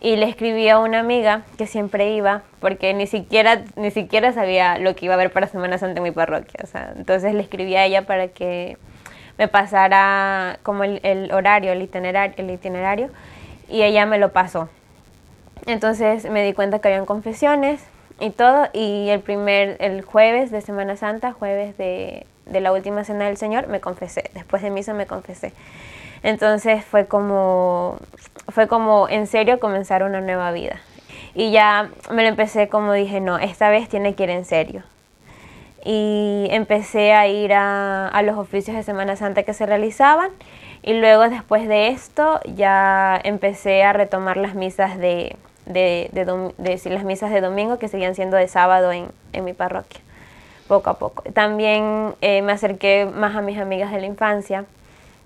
Y 0.00 0.16
le 0.16 0.28
escribí 0.28 0.68
a 0.68 0.78
una 0.78 1.00
amiga 1.00 1.42
que 1.56 1.66
siempre 1.66 2.12
iba, 2.12 2.42
porque 2.60 2.92
ni 2.94 3.06
siquiera, 3.06 3.62
ni 3.76 3.90
siquiera 3.90 4.32
sabía 4.32 4.78
lo 4.78 4.94
que 4.94 5.06
iba 5.06 5.14
a 5.14 5.16
haber 5.16 5.32
para 5.32 5.46
Semana 5.46 5.78
Santa 5.78 5.98
en 5.98 6.04
mi 6.04 6.10
parroquia. 6.10 6.60
Entonces 6.96 7.34
le 7.34 7.42
escribí 7.42 7.74
a 7.76 7.84
ella 7.84 8.02
para 8.02 8.28
que 8.28 8.76
me 9.38 9.48
pasara 9.48 10.58
como 10.62 10.84
el, 10.84 11.30
horario, 11.32 11.72
el 11.72 11.82
itinerario, 11.82 12.34
el 12.38 12.50
itinerario, 12.50 13.10
y 13.68 13.82
ella 13.82 14.06
me 14.06 14.18
lo 14.18 14.32
pasó. 14.32 14.68
Entonces 15.66 16.28
me 16.30 16.44
di 16.44 16.52
cuenta 16.52 16.78
que 16.78 16.88
habían 16.88 17.06
confesiones 17.06 17.82
y 18.20 18.30
todo, 18.30 18.68
y 18.72 19.08
el 19.08 19.20
primer, 19.20 19.76
el 19.80 20.02
jueves 20.02 20.50
de 20.50 20.60
Semana 20.60 20.96
Santa, 20.96 21.32
jueves 21.32 21.76
de, 21.76 22.26
de 22.46 22.60
la 22.60 22.72
última 22.72 23.04
cena 23.04 23.26
del 23.26 23.36
Señor, 23.36 23.66
me 23.66 23.80
confesé. 23.80 24.30
Después 24.34 24.62
de 24.62 24.70
misa 24.70 24.94
me 24.94 25.06
confesé. 25.06 25.52
Entonces 26.22 26.84
fue 26.84 27.06
como, 27.06 27.98
fue 28.56 28.68
como 28.68 29.06
en 29.10 29.26
serio 29.26 29.60
comenzar 29.60 30.02
una 30.02 30.22
nueva 30.22 30.50
vida. 30.50 30.80
Y 31.34 31.50
ya 31.50 31.90
me 32.10 32.22
lo 32.22 32.28
empecé 32.30 32.70
como 32.70 32.94
dije, 32.94 33.20
no, 33.20 33.36
esta 33.36 33.68
vez 33.68 33.86
tiene 33.86 34.14
que 34.14 34.22
ir 34.22 34.30
en 34.30 34.46
serio. 34.46 34.82
Y 35.84 36.46
empecé 36.48 37.12
a 37.12 37.26
ir 37.28 37.52
a, 37.52 38.08
a 38.08 38.22
los 38.22 38.38
oficios 38.38 38.74
de 38.74 38.82
Semana 38.82 39.14
Santa 39.14 39.42
que 39.42 39.52
se 39.52 39.66
realizaban. 39.66 40.30
Y 40.82 40.94
luego 40.94 41.28
después 41.28 41.68
de 41.68 41.88
esto 41.88 42.40
ya 42.46 43.20
empecé 43.24 43.84
a 43.84 43.92
retomar 43.92 44.38
las 44.38 44.54
misas 44.54 44.96
de, 44.96 45.36
de, 45.66 46.08
de, 46.12 46.90
las 46.90 47.04
misas 47.04 47.30
de 47.30 47.42
domingo 47.42 47.78
que 47.78 47.88
seguían 47.88 48.14
siendo 48.14 48.38
de 48.38 48.48
sábado 48.48 48.90
en, 48.90 49.08
en 49.34 49.44
mi 49.44 49.52
parroquia 49.52 50.00
poco 50.66 50.88
a 50.88 50.94
poco. 50.94 51.24
También 51.34 52.14
eh, 52.22 52.40
me 52.40 52.52
acerqué 52.52 53.04
más 53.04 53.36
a 53.36 53.42
mis 53.42 53.58
amigas 53.58 53.92
de 53.92 54.00
la 54.00 54.06
infancia 54.06 54.64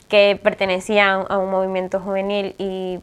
que 0.09 0.37
pertenecían 0.43 1.27
a 1.29 1.39
un 1.39 1.53
movimiento 1.53 2.01
juvenil 2.01 2.57
y 2.59 2.99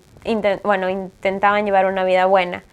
bueno, 0.63 0.89
intentaban 0.89 1.65
llevar 1.65 1.85
una 1.85 2.03
vida 2.03 2.25
buena. 2.25 2.63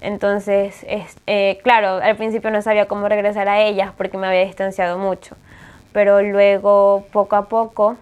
Entonces, 0.00 0.86
eh, 1.26 1.58
claro, 1.62 1.96
al 2.02 2.16
principio 2.16 2.50
no 2.50 2.62
sabía 2.62 2.86
cómo 2.86 3.08
regresar 3.08 3.48
a 3.48 3.60
ellas 3.60 3.92
porque 3.96 4.16
me 4.16 4.28
había 4.28 4.44
distanciado 4.44 4.96
mucho, 4.98 5.36
pero 5.92 6.22
luego 6.22 7.04
poco 7.12 7.36
a 7.36 7.48
poco, 7.48 7.96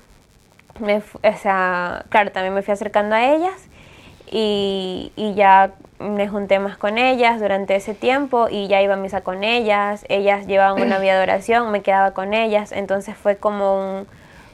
me, 0.79 0.99
o 0.99 1.37
sea, 1.41 2.05
claro, 2.11 2.33
también 2.33 2.53
me 2.53 2.63
fui 2.63 2.73
acercando 2.73 3.15
a 3.15 3.25
ellas 3.25 3.69
y 4.31 5.13
ya 5.37 5.73
me 5.99 6.29
junté 6.29 6.59
más 6.59 6.77
con 6.77 6.99
ellas 6.99 7.41
durante 7.41 7.75
ese 7.75 7.95
tiempo 7.95 8.49
y 8.51 8.69
ya 8.69 8.83
iba 8.83 8.95
a 8.95 8.97
misa 8.97 9.23
con 9.23 9.45
ellas, 9.45 10.05
ellas 10.09 10.47
llevaban 10.47 10.83
una 10.83 10.99
vida 10.99 11.17
de 11.17 11.23
oración, 11.23 11.71
me 11.71 11.83
quedaba 11.83 12.13
con 12.13 12.35
ellas, 12.35 12.73
entonces 12.73 13.17
fue 13.17 13.37
como 13.37 14.07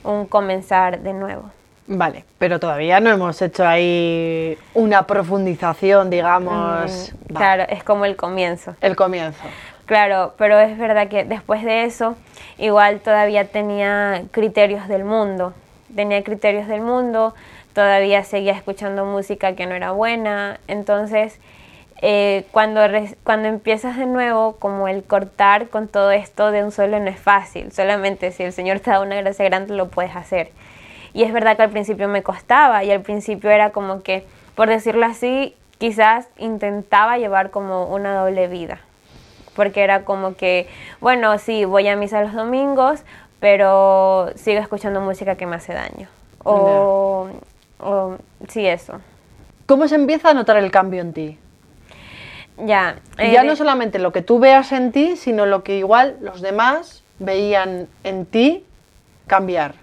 un, 0.04 0.26
comenzar 0.26 1.00
de 1.00 1.12
nuevo. 1.12 1.50
Vale, 1.86 2.24
pero 2.38 2.60
todavía 2.60 3.00
no 3.00 3.10
hemos 3.10 3.42
hecho 3.42 3.66
ahí 3.66 4.56
una 4.74 5.06
profundización, 5.06 6.10
digamos. 6.10 7.12
Mm, 7.28 7.34
claro, 7.34 7.64
es 7.68 7.82
como 7.82 8.04
el 8.04 8.16
comienzo. 8.16 8.76
El 8.80 8.94
comienzo. 8.94 9.42
Claro, 9.86 10.34
pero 10.38 10.58
es 10.60 10.78
verdad 10.78 11.08
que 11.08 11.24
después 11.24 11.64
de 11.64 11.84
eso, 11.84 12.16
igual 12.56 13.00
todavía 13.00 13.48
tenía 13.48 14.22
criterios 14.30 14.86
del 14.88 15.04
mundo. 15.04 15.54
Tenía 15.94 16.22
criterios 16.22 16.68
del 16.68 16.80
mundo, 16.80 17.34
todavía 17.74 18.24
seguía 18.24 18.52
escuchando 18.52 19.04
música 19.04 19.54
que 19.54 19.66
no 19.66 19.74
era 19.74 19.90
buena. 19.90 20.60
Entonces, 20.68 21.38
eh, 22.00 22.46
cuando, 22.52 22.80
cuando 23.22 23.48
empiezas 23.48 23.96
de 23.96 24.06
nuevo, 24.06 24.56
como 24.58 24.88
el 24.88 25.02
cortar 25.04 25.68
con 25.68 25.88
todo 25.88 26.10
esto 26.12 26.50
de 26.52 26.64
un 26.64 26.70
solo 26.70 26.98
no 27.00 27.10
es 27.10 27.18
fácil. 27.18 27.72
Solamente 27.72 28.32
si 28.32 28.44
el 28.44 28.52
Señor 28.52 28.80
te 28.80 28.90
da 28.90 29.00
una 29.00 29.16
gracia 29.16 29.44
grande 29.44 29.74
lo 29.74 29.88
puedes 29.88 30.14
hacer. 30.16 30.50
Y 31.14 31.24
es 31.24 31.32
verdad 31.32 31.56
que 31.56 31.62
al 31.62 31.70
principio 31.70 32.08
me 32.08 32.22
costaba 32.22 32.84
y 32.84 32.90
al 32.90 33.02
principio 33.02 33.50
era 33.50 33.70
como 33.70 34.02
que, 34.02 34.24
por 34.54 34.68
decirlo 34.68 35.06
así, 35.06 35.54
quizás 35.78 36.28
intentaba 36.38 37.18
llevar 37.18 37.50
como 37.50 37.86
una 37.86 38.14
doble 38.14 38.48
vida. 38.48 38.80
Porque 39.54 39.82
era 39.82 40.04
como 40.04 40.34
que, 40.36 40.68
bueno, 41.00 41.36
sí, 41.38 41.64
voy 41.64 41.88
a 41.88 41.96
misa 41.96 42.22
los 42.22 42.32
domingos, 42.32 43.02
pero 43.40 44.30
sigo 44.36 44.60
escuchando 44.60 45.00
música 45.00 45.34
que 45.34 45.46
me 45.46 45.56
hace 45.56 45.74
daño. 45.74 46.08
O, 46.44 47.28
sí, 48.48 48.66
eso. 48.66 49.00
¿Cómo 49.66 49.88
se 49.88 49.96
empieza 49.96 50.30
a 50.30 50.34
notar 50.34 50.56
el 50.56 50.70
cambio 50.70 51.00
en 51.00 51.12
ti? 51.12 51.38
Ya. 52.58 52.96
ya 53.18 53.42
eh, 53.42 53.44
no 53.44 53.56
solamente 53.56 53.98
lo 53.98 54.12
que 54.12 54.22
tú 54.22 54.38
veas 54.38 54.72
en 54.72 54.92
ti, 54.92 55.16
sino 55.16 55.46
lo 55.46 55.62
que 55.62 55.76
igual 55.76 56.16
los 56.20 56.40
demás 56.40 57.02
veían 57.18 57.88
en 58.04 58.26
ti 58.26 58.64
cambiar. 59.26 59.81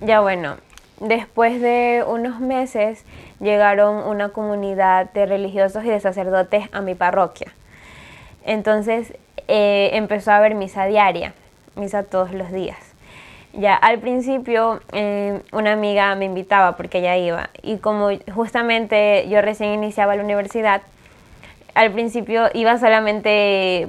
Ya 0.00 0.20
bueno, 0.20 0.56
después 1.00 1.60
de 1.60 2.04
unos 2.06 2.38
meses 2.40 3.04
llegaron 3.40 4.06
una 4.06 4.28
comunidad 4.30 5.10
de 5.12 5.26
religiosos 5.26 5.84
y 5.84 5.88
de 5.88 5.98
sacerdotes 5.98 6.68
a 6.72 6.80
mi 6.80 6.94
parroquia. 6.94 7.52
Entonces 8.44 9.12
eh, 9.48 9.90
empezó 9.94 10.30
a 10.30 10.36
haber 10.36 10.54
misa 10.54 10.86
diaria, 10.86 11.34
misa 11.74 12.04
todos 12.04 12.32
los 12.32 12.52
días. 12.52 12.78
Ya, 13.54 13.74
al 13.74 13.98
principio 13.98 14.80
eh, 14.92 15.40
una 15.52 15.72
amiga 15.72 16.14
me 16.14 16.26
invitaba 16.26 16.76
porque 16.76 16.98
ella 16.98 17.16
iba 17.16 17.50
y 17.62 17.78
como 17.78 18.10
justamente 18.32 19.26
yo 19.28 19.40
recién 19.40 19.72
iniciaba 19.72 20.14
la 20.14 20.22
universidad, 20.22 20.82
al 21.74 21.90
principio 21.90 22.50
iba 22.54 22.78
solamente 22.78 23.88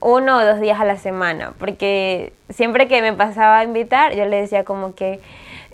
uno 0.00 0.38
o 0.38 0.44
dos 0.44 0.60
días 0.60 0.80
a 0.80 0.84
la 0.84 0.96
semana, 0.96 1.54
porque 1.58 2.32
siempre 2.50 2.88
que 2.88 3.00
me 3.00 3.12
pasaba 3.12 3.60
a 3.60 3.64
invitar 3.64 4.14
yo 4.14 4.24
le 4.26 4.40
decía 4.40 4.64
como 4.64 4.94
que 4.94 5.20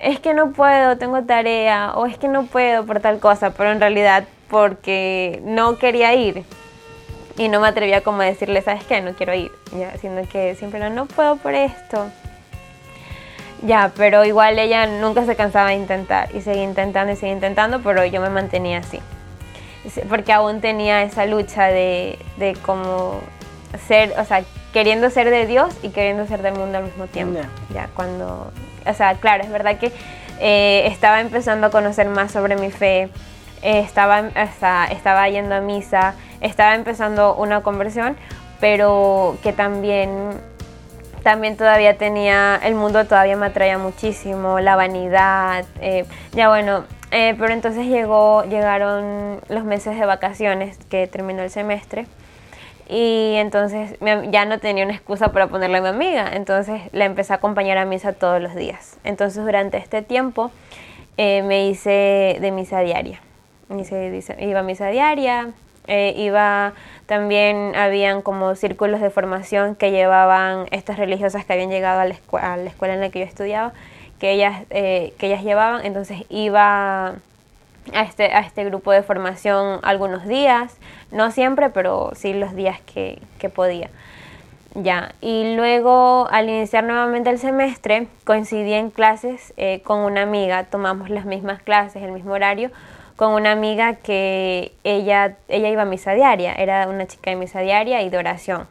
es 0.02 0.18
que 0.18 0.34
no 0.34 0.50
puedo, 0.50 0.98
tengo 0.98 1.22
tarea 1.22 1.92
o 1.94 2.06
es 2.06 2.18
que 2.18 2.26
no 2.26 2.46
puedo 2.46 2.84
por 2.84 3.00
tal 3.00 3.20
cosa, 3.20 3.50
pero 3.50 3.70
en 3.70 3.80
realidad 3.80 4.24
porque 4.50 5.40
no 5.44 5.78
quería 5.78 6.12
ir 6.14 6.44
y 7.38 7.48
no 7.48 7.60
me 7.60 7.68
atrevía 7.68 8.02
como 8.02 8.20
a 8.20 8.24
decirle, 8.24 8.60
¿sabes 8.62 8.84
qué? 8.84 9.00
No 9.00 9.14
quiero 9.14 9.32
ir, 9.32 9.52
ya, 9.78 9.96
sino 9.98 10.28
que 10.28 10.56
siempre 10.56 10.80
no, 10.80 10.90
no 10.90 11.06
puedo 11.06 11.36
por 11.36 11.54
esto. 11.54 12.10
Ya, 13.62 13.92
pero 13.96 14.24
igual 14.24 14.58
ella 14.58 14.86
nunca 14.86 15.24
se 15.24 15.36
cansaba 15.36 15.68
de 15.68 15.76
intentar 15.76 16.28
y 16.34 16.40
seguía 16.40 16.64
intentando 16.64 17.12
y 17.12 17.16
seguía 17.16 17.34
intentando, 17.34 17.80
pero 17.80 18.04
yo 18.04 18.20
me 18.20 18.28
mantenía 18.28 18.78
así. 18.78 19.00
Porque 20.08 20.32
aún 20.32 20.60
tenía 20.60 21.02
esa 21.02 21.26
lucha 21.26 21.66
de, 21.66 22.18
de 22.38 22.54
como 22.56 23.20
ser, 23.86 24.14
o 24.18 24.24
sea, 24.24 24.42
queriendo 24.72 25.10
ser 25.10 25.30
de 25.30 25.46
Dios 25.46 25.76
y 25.82 25.90
queriendo 25.90 26.26
ser 26.26 26.42
del 26.42 26.54
mundo 26.54 26.78
al 26.78 26.84
mismo 26.84 27.06
tiempo. 27.06 27.40
Ya, 27.72 27.88
cuando, 27.94 28.50
o 28.86 28.94
sea, 28.94 29.14
claro, 29.14 29.44
es 29.44 29.50
verdad 29.50 29.78
que 29.78 29.92
eh, 30.40 30.86
estaba 30.86 31.20
empezando 31.20 31.68
a 31.68 31.70
conocer 31.70 32.08
más 32.08 32.32
sobre 32.32 32.56
mi 32.56 32.70
fe, 32.70 33.08
eh, 33.62 33.80
estaba, 33.80 34.20
o 34.20 34.92
estaba 34.92 35.28
yendo 35.28 35.54
a 35.54 35.60
misa, 35.60 36.14
estaba 36.40 36.74
empezando 36.74 37.34
una 37.34 37.62
conversión, 37.62 38.16
pero 38.60 39.36
que 39.42 39.52
también 39.52 40.30
también 41.22 41.56
todavía 41.56 41.96
tenía, 41.96 42.58
el 42.64 42.74
mundo 42.74 43.04
todavía 43.04 43.36
me 43.36 43.46
atraía 43.46 43.78
muchísimo, 43.78 44.58
la 44.58 44.74
vanidad, 44.74 45.64
eh, 45.80 46.04
ya 46.32 46.48
bueno, 46.48 46.84
pero 47.10 47.52
entonces 47.52 47.86
llegó, 47.86 48.42
llegaron 48.44 49.40
los 49.48 49.64
meses 49.64 49.96
de 49.96 50.06
vacaciones 50.06 50.78
que 50.90 51.06
terminó 51.06 51.42
el 51.42 51.50
semestre 51.50 52.06
y 52.92 53.36
entonces 53.36 53.96
ya 54.30 54.44
no 54.44 54.58
tenía 54.58 54.84
una 54.84 54.94
excusa 54.94 55.32
para 55.32 55.46
ponerle 55.46 55.78
a 55.78 55.80
mi 55.80 55.88
amiga, 55.88 56.30
entonces 56.34 56.82
la 56.92 57.06
empecé 57.06 57.32
a 57.32 57.36
acompañar 57.36 57.78
a 57.78 57.86
misa 57.86 58.12
todos 58.12 58.40
los 58.42 58.54
días. 58.54 58.98
Entonces 59.02 59.42
durante 59.42 59.78
este 59.78 60.02
tiempo 60.02 60.50
eh, 61.16 61.42
me 61.42 61.68
hice 61.68 62.36
de 62.40 62.50
misa 62.50 62.80
diaria, 62.80 63.20
iba 64.38 64.60
a 64.60 64.62
misa 64.62 64.88
diaria, 64.88 65.48
Eh, 65.88 66.14
iba 66.16 66.74
también, 67.06 67.74
habían 67.74 68.22
como 68.22 68.54
círculos 68.54 69.00
de 69.00 69.10
formación 69.10 69.74
que 69.74 69.90
llevaban 69.90 70.66
estas 70.70 70.96
religiosas 70.96 71.44
que 71.44 71.54
habían 71.54 71.70
llegado 71.70 71.98
a 71.98 72.04
la, 72.04 72.14
a 72.38 72.56
la 72.56 72.70
escuela 72.70 72.94
en 72.94 73.00
la 73.00 73.10
que 73.10 73.18
yo 73.18 73.24
estudiaba, 73.24 73.72
que 74.20 74.30
ellas, 74.30 74.62
eh, 74.70 75.12
que 75.18 75.26
ellas 75.26 75.42
llevaban, 75.42 75.84
entonces 75.84 76.22
iba 76.28 77.16
a 77.92 78.02
este, 78.02 78.32
a 78.32 78.40
este 78.40 78.64
grupo 78.64 78.92
de 78.92 79.02
formación 79.02 79.80
algunos 79.82 80.26
días, 80.26 80.78
no 81.10 81.30
siempre, 81.30 81.70
pero 81.70 82.12
sí 82.14 82.32
los 82.32 82.54
días 82.54 82.80
que, 82.80 83.20
que 83.38 83.48
podía. 83.48 83.90
Ya, 84.74 85.14
y 85.20 85.54
luego 85.54 86.28
al 86.30 86.48
iniciar 86.48 86.84
nuevamente 86.84 87.28
el 87.28 87.38
semestre 87.38 88.08
coincidí 88.24 88.72
en 88.72 88.90
clases 88.90 89.52
eh, 89.58 89.82
con 89.84 90.00
una 90.00 90.22
amiga, 90.22 90.64
tomamos 90.64 91.10
las 91.10 91.26
mismas 91.26 91.62
clases, 91.62 92.02
el 92.02 92.12
mismo 92.12 92.32
horario, 92.32 92.70
con 93.16 93.32
una 93.32 93.52
amiga 93.52 93.96
que 93.96 94.72
ella, 94.82 95.36
ella 95.48 95.68
iba 95.68 95.82
a 95.82 95.84
misa 95.84 96.14
diaria, 96.14 96.54
era 96.54 96.88
una 96.88 97.06
chica 97.06 97.30
de 97.30 97.36
misa 97.36 97.60
diaria 97.60 98.00
y 98.00 98.08
de 98.08 98.16
oración. 98.16 98.66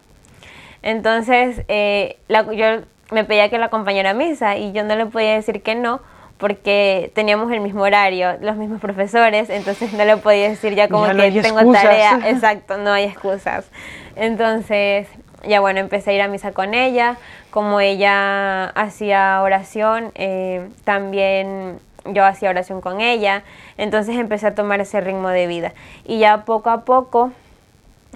Entonces 0.82 1.63
eh, 1.68 2.18
yo 2.30 2.82
me 3.12 3.24
pedía 3.24 3.50
que 3.51 3.60
la 3.60 3.68
acompañara 3.68 4.12
a 4.12 4.13
misa 4.15 4.58
y 4.58 4.72
yo 4.72 4.84
no 4.84 4.96
le 4.96 5.06
podía 5.06 5.34
decir 5.34 5.62
que 5.62 5.75
no 5.75 6.01
porque 6.41 7.12
teníamos 7.13 7.51
el 7.51 7.62
mismo 7.62 7.83
horario, 7.83 8.36
los 8.41 8.57
mismos 8.57 8.81
profesores, 8.81 9.51
entonces 9.51 9.93
no 9.93 10.03
le 10.03 10.17
podía 10.17 10.50
decir 10.50 10.74
ya 10.74 10.89
como 10.89 11.05
que 11.05 11.41
tengo 11.41 11.71
tarea, 11.71 12.19
exacto, 12.25 12.77
no 12.79 12.91
hay 12.91 13.03
excusas. 13.03 13.69
Entonces 14.15 15.07
ya 15.48 15.60
bueno, 15.60 15.79
empecé 15.79 16.12
a 16.12 16.13
ir 16.15 16.21
a 16.21 16.27
misa 16.27 16.51
con 16.51 16.74
ella, 16.74 17.17
como 17.51 17.79
ella 17.79 18.69
hacía 18.69 19.39
oración, 19.43 20.12
eh, 20.15 20.67
también 20.83 21.79
yo 22.05 22.25
hacía 22.25 22.50
oración 22.50 22.81
con 22.81 23.01
ella, 23.01 23.43
entonces 23.77 24.17
empecé 24.17 24.48
a 24.48 24.55
tomar 24.55 24.81
ese 24.81 25.00
ritmo 25.00 25.29
de 25.29 25.45
vida. 25.45 25.74
Y 26.05 26.17
ya 26.17 26.43
poco 26.43 26.71
a 26.71 26.86
poco 26.86 27.31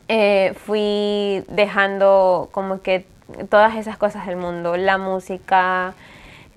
eh, 0.07 0.55
fui 0.65 1.43
dejando 1.47 2.49
como 2.51 2.81
que 2.81 3.05
todas 3.49 3.75
esas 3.75 3.97
cosas 3.97 4.25
del 4.25 4.37
mundo, 4.37 4.77
la 4.77 4.97
música, 4.97 5.93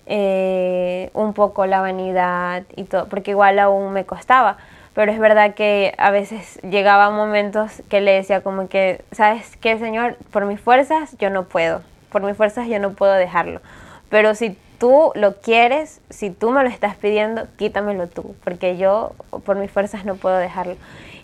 eh, 0.08 1.10
un 1.14 1.32
poco 1.32 1.66
la 1.66 1.80
vanidad 1.80 2.64
y 2.74 2.84
todo, 2.84 3.08
porque 3.08 3.30
igual 3.30 3.58
aún 3.58 3.92
me 3.92 4.04
costaba 4.04 4.58
pero 4.98 5.12
es 5.12 5.20
verdad 5.20 5.54
que 5.54 5.94
a 5.96 6.10
veces 6.10 6.58
llegaba 6.68 7.10
momentos 7.10 7.84
que 7.88 8.00
le 8.00 8.14
decía 8.14 8.40
como 8.40 8.68
que, 8.68 9.04
¿sabes 9.12 9.56
qué, 9.58 9.78
Señor? 9.78 10.16
Por 10.32 10.44
mis 10.44 10.60
fuerzas 10.60 11.16
yo 11.20 11.30
no 11.30 11.44
puedo, 11.44 11.82
por 12.10 12.24
mis 12.24 12.36
fuerzas 12.36 12.66
yo 12.66 12.80
no 12.80 12.94
puedo 12.94 13.12
dejarlo, 13.12 13.60
pero 14.08 14.34
si 14.34 14.58
tú 14.80 15.12
lo 15.14 15.36
quieres, 15.36 16.00
si 16.10 16.30
tú 16.30 16.50
me 16.50 16.64
lo 16.64 16.68
estás 16.68 16.96
pidiendo, 16.96 17.46
quítamelo 17.56 18.08
tú, 18.08 18.34
porque 18.42 18.76
yo 18.76 19.12
por 19.44 19.54
mis 19.54 19.70
fuerzas 19.70 20.04
no 20.04 20.16
puedo 20.16 20.36
dejarlo. 20.36 20.74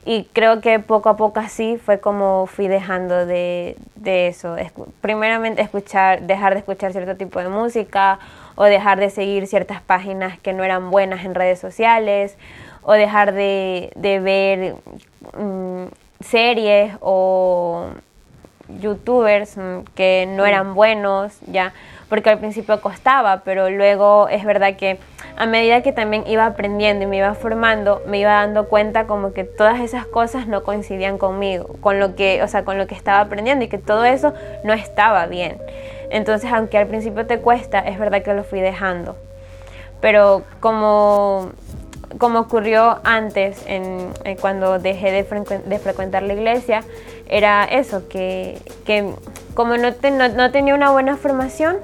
Y 0.07 0.25
creo 0.35 0.61
que 0.61 0.81
poco 0.81 1.09
a 1.09 1.17
poco 1.17 1.41
así 1.41 1.79
fue 1.79 1.99
como 1.99 2.47
fui 2.47 2.69
dejando 2.69 3.25
de, 3.25 3.77
de 3.95 4.29
eso. 4.29 4.57
primeramente 5.01 5.63
escuchar, 5.63 6.23
dejar 6.23 6.53
de 6.53 6.59
escuchar 6.59 6.93
cierto 6.93 7.17
tipo 7.17 7.41
de 7.41 7.49
música 7.49 8.19
o 8.55 8.65
dejar 8.65 9.01
de 9.01 9.09
seguir 9.09 9.47
ciertas 9.47 9.81
páginas 9.81 10.39
que 10.39 10.53
no 10.53 10.63
eran 10.63 10.91
buenas 10.91 11.25
en 11.25 11.35
redes 11.35 11.59
sociales 11.59 12.37
o 12.83 12.93
dejar 12.93 13.33
de, 13.33 13.91
ver 13.97 14.75
mm, 15.43 15.87
series 16.21 16.95
o 17.01 17.89
youtubers 18.81 19.57
mm, 19.57 19.81
que 19.95 20.27
no 20.29 20.45
eran 20.45 20.75
buenos, 20.75 21.39
ya, 21.47 21.73
porque 22.09 22.31
al 22.31 22.39
principio 22.39 22.81
costaba, 22.81 23.43
pero 23.45 23.71
luego 23.71 24.29
es 24.29 24.45
verdad 24.45 24.77
que 24.77 24.99
a 25.37 25.47
medida 25.47 25.83
que 25.83 25.93
también 25.93 26.25
iba 26.27 26.47
aprendiendo 26.47 27.05
y 27.05 27.07
me 27.07 27.17
iba 27.17 27.35
formando, 27.35 28.03
me 28.07 28.19
iba 28.19 28.33
dando 28.33 28.69
cuenta 28.69 29.07
como 29.07 29.33
que 29.33 29.45
todas 29.45 29.81
esas 29.81 30.07
cosas 30.07 30.47
no 30.47 30.63
coincidían 30.63 31.19
conmigo, 31.19 31.77
con 31.81 31.99
lo 31.99 32.15
que, 32.15 32.43
o 32.43 32.49
sea, 32.49 32.65
con 32.65 32.79
lo 32.79 32.87
que 32.87 32.95
estaba 32.95 33.21
aprendiendo 33.21 33.65
y 33.65 33.69
que 33.69 33.79
todo 33.79 34.05
eso 34.05 34.33
no 34.63 34.73
estaba 34.73 35.27
bien. 35.27 35.59
Entonces, 36.11 36.53
aunque 36.53 36.79
al 36.79 36.87
principio 36.87 37.27
te 37.27 37.39
cuesta, 37.41 37.81
es 37.81 37.99
verdad 37.99 38.23
que 38.23 38.35
lo 38.35 38.45
fui 38.45 38.61
dejando. 38.61 39.17
Pero 40.01 40.43
como 40.61 41.51
como 42.19 42.41
ocurrió 42.41 42.99
antes, 43.05 43.63
en, 43.67 44.13
cuando 44.41 44.79
dejé 44.79 45.11
de, 45.11 45.25
frecuentar 45.79 46.23
la 46.23 46.35
iglesia, 46.35 46.85
era 47.29 47.65
eso, 47.65 48.09
que, 48.09 48.59
como 49.55 49.77
no, 49.77 49.91
no, 50.35 50.51
tenía 50.51 50.75
una 50.75 50.91
buena 50.91 51.17
formación, 51.17 51.79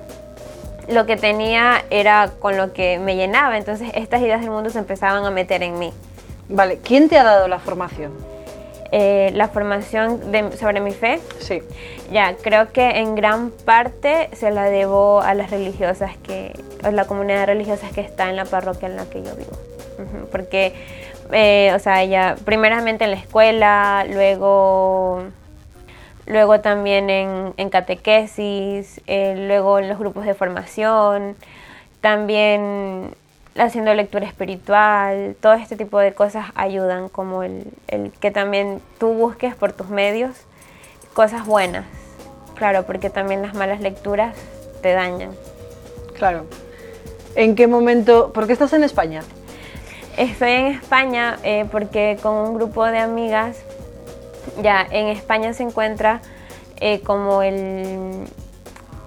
lo 0.88 1.07
que 1.07 1.16
tenía 1.16 1.85
era 1.90 2.31
con 2.38 2.57
lo 2.57 2.73
que 2.73 2.99
me 2.99 3.16
llenaba, 3.16 3.57
entonces 3.57 3.90
estas 3.95 4.21
ideas 4.23 4.40
del 4.40 4.51
mundo 4.51 4.71
se 4.71 4.79
empezaban 4.79 5.25
a 5.25 5.31
meter 5.31 5.62
en 5.62 5.79
mí. 5.79 5.93
Vale, 6.49 6.79
¿quién 6.79 7.09
te 7.09 7.16
ha 7.16 7.23
dado 7.23 7.47
la 7.47 7.61
formación? 7.61 8.12
Eh, 8.93 9.31
la 9.35 9.47
formación 9.47 10.21
sobre 10.59 10.81
mi 10.81 10.90
fe. 10.90 11.21
Sí. 11.38 11.62
Ya, 12.11 12.35
creo 12.43 12.73
que 12.73 12.99
en 12.99 13.14
gran 13.14 13.51
parte 13.51 14.31
se 14.33 14.51
la 14.51 14.64
debo 14.64 15.21
a 15.21 15.33
las 15.35 15.53
religiosas 15.53 16.16
que, 16.16 16.53
a 16.83 16.90
la 16.90 17.05
comunidad 17.05 17.40
de 17.40 17.47
religiosas 17.47 17.93
que 17.93 18.01
está 18.01 18.29
en 18.31 18.35
la 18.35 18.47
parroquia 18.47 18.88
en 18.88 18.97
la 18.97 19.05
que 19.05 19.23
yo 19.23 19.37
vivo 19.37 19.69
porque, 20.31 20.75
eh, 21.33 21.73
o 21.75 21.79
sea, 21.79 22.03
ella 22.03 22.37
primeramente 22.44 23.05
en 23.05 23.11
la 23.11 23.16
escuela, 23.16 24.07
luego, 24.09 25.25
luego 26.27 26.61
también 26.61 27.11
en, 27.11 27.70
catequesis, 27.70 29.01
eh, 29.07 29.35
luego 29.46 29.79
en 29.79 29.88
los 29.88 29.99
grupos 29.99 30.25
de 30.25 30.35
formación, 30.35 31.37
también 32.01 33.14
haciendo 33.57 33.92
lectura 33.94 34.27
espiritual, 34.27 35.37
todo 35.40 35.55
este 35.55 35.77
tipo 35.77 35.99
de 35.99 36.12
cosas 36.14 36.46
ayudan, 36.55 37.09
como 37.09 37.42
el, 37.42 37.64
el 37.88 38.12
que 38.12 38.31
también 38.31 38.81
tú 38.99 39.12
busques 39.12 39.55
por 39.55 39.73
tus 39.73 39.88
medios 39.88 40.46
cosas 41.14 41.44
buenas, 41.44 41.85
claro, 42.55 42.85
porque 42.85 43.11
también 43.11 43.42
las 43.42 43.55
malas 43.55 43.81
lecturas 43.81 44.37
te 44.83 44.92
dañan. 44.92 45.33
Claro. 46.16 46.46
¿En 47.35 47.55
qué 47.55 47.66
momento? 47.66 48.33
¿Por 48.33 48.46
qué 48.46 48.53
estás 48.53 48.73
en 48.73 48.85
España? 48.85 49.23
Estoy 50.20 50.50
en 50.50 50.66
España 50.66 51.38
eh, 51.44 51.64
porque 51.72 52.18
con 52.22 52.35
un 52.35 52.54
grupo 52.54 52.85
de 52.85 52.98
amigas, 52.98 53.56
ya 54.62 54.87
en 54.90 55.06
España 55.06 55.54
se 55.54 55.62
encuentra 55.62 56.20
eh, 56.78 57.00
como 57.00 57.40
el, 57.40 58.26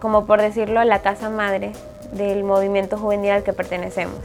como 0.01 0.25
por 0.25 0.41
decirlo, 0.41 0.83
la 0.83 1.03
casa 1.03 1.29
madre 1.29 1.73
del 2.13 2.43
movimiento 2.43 2.97
juvenil 2.97 3.29
al 3.29 3.43
que 3.43 3.53
pertenecemos. 3.53 4.17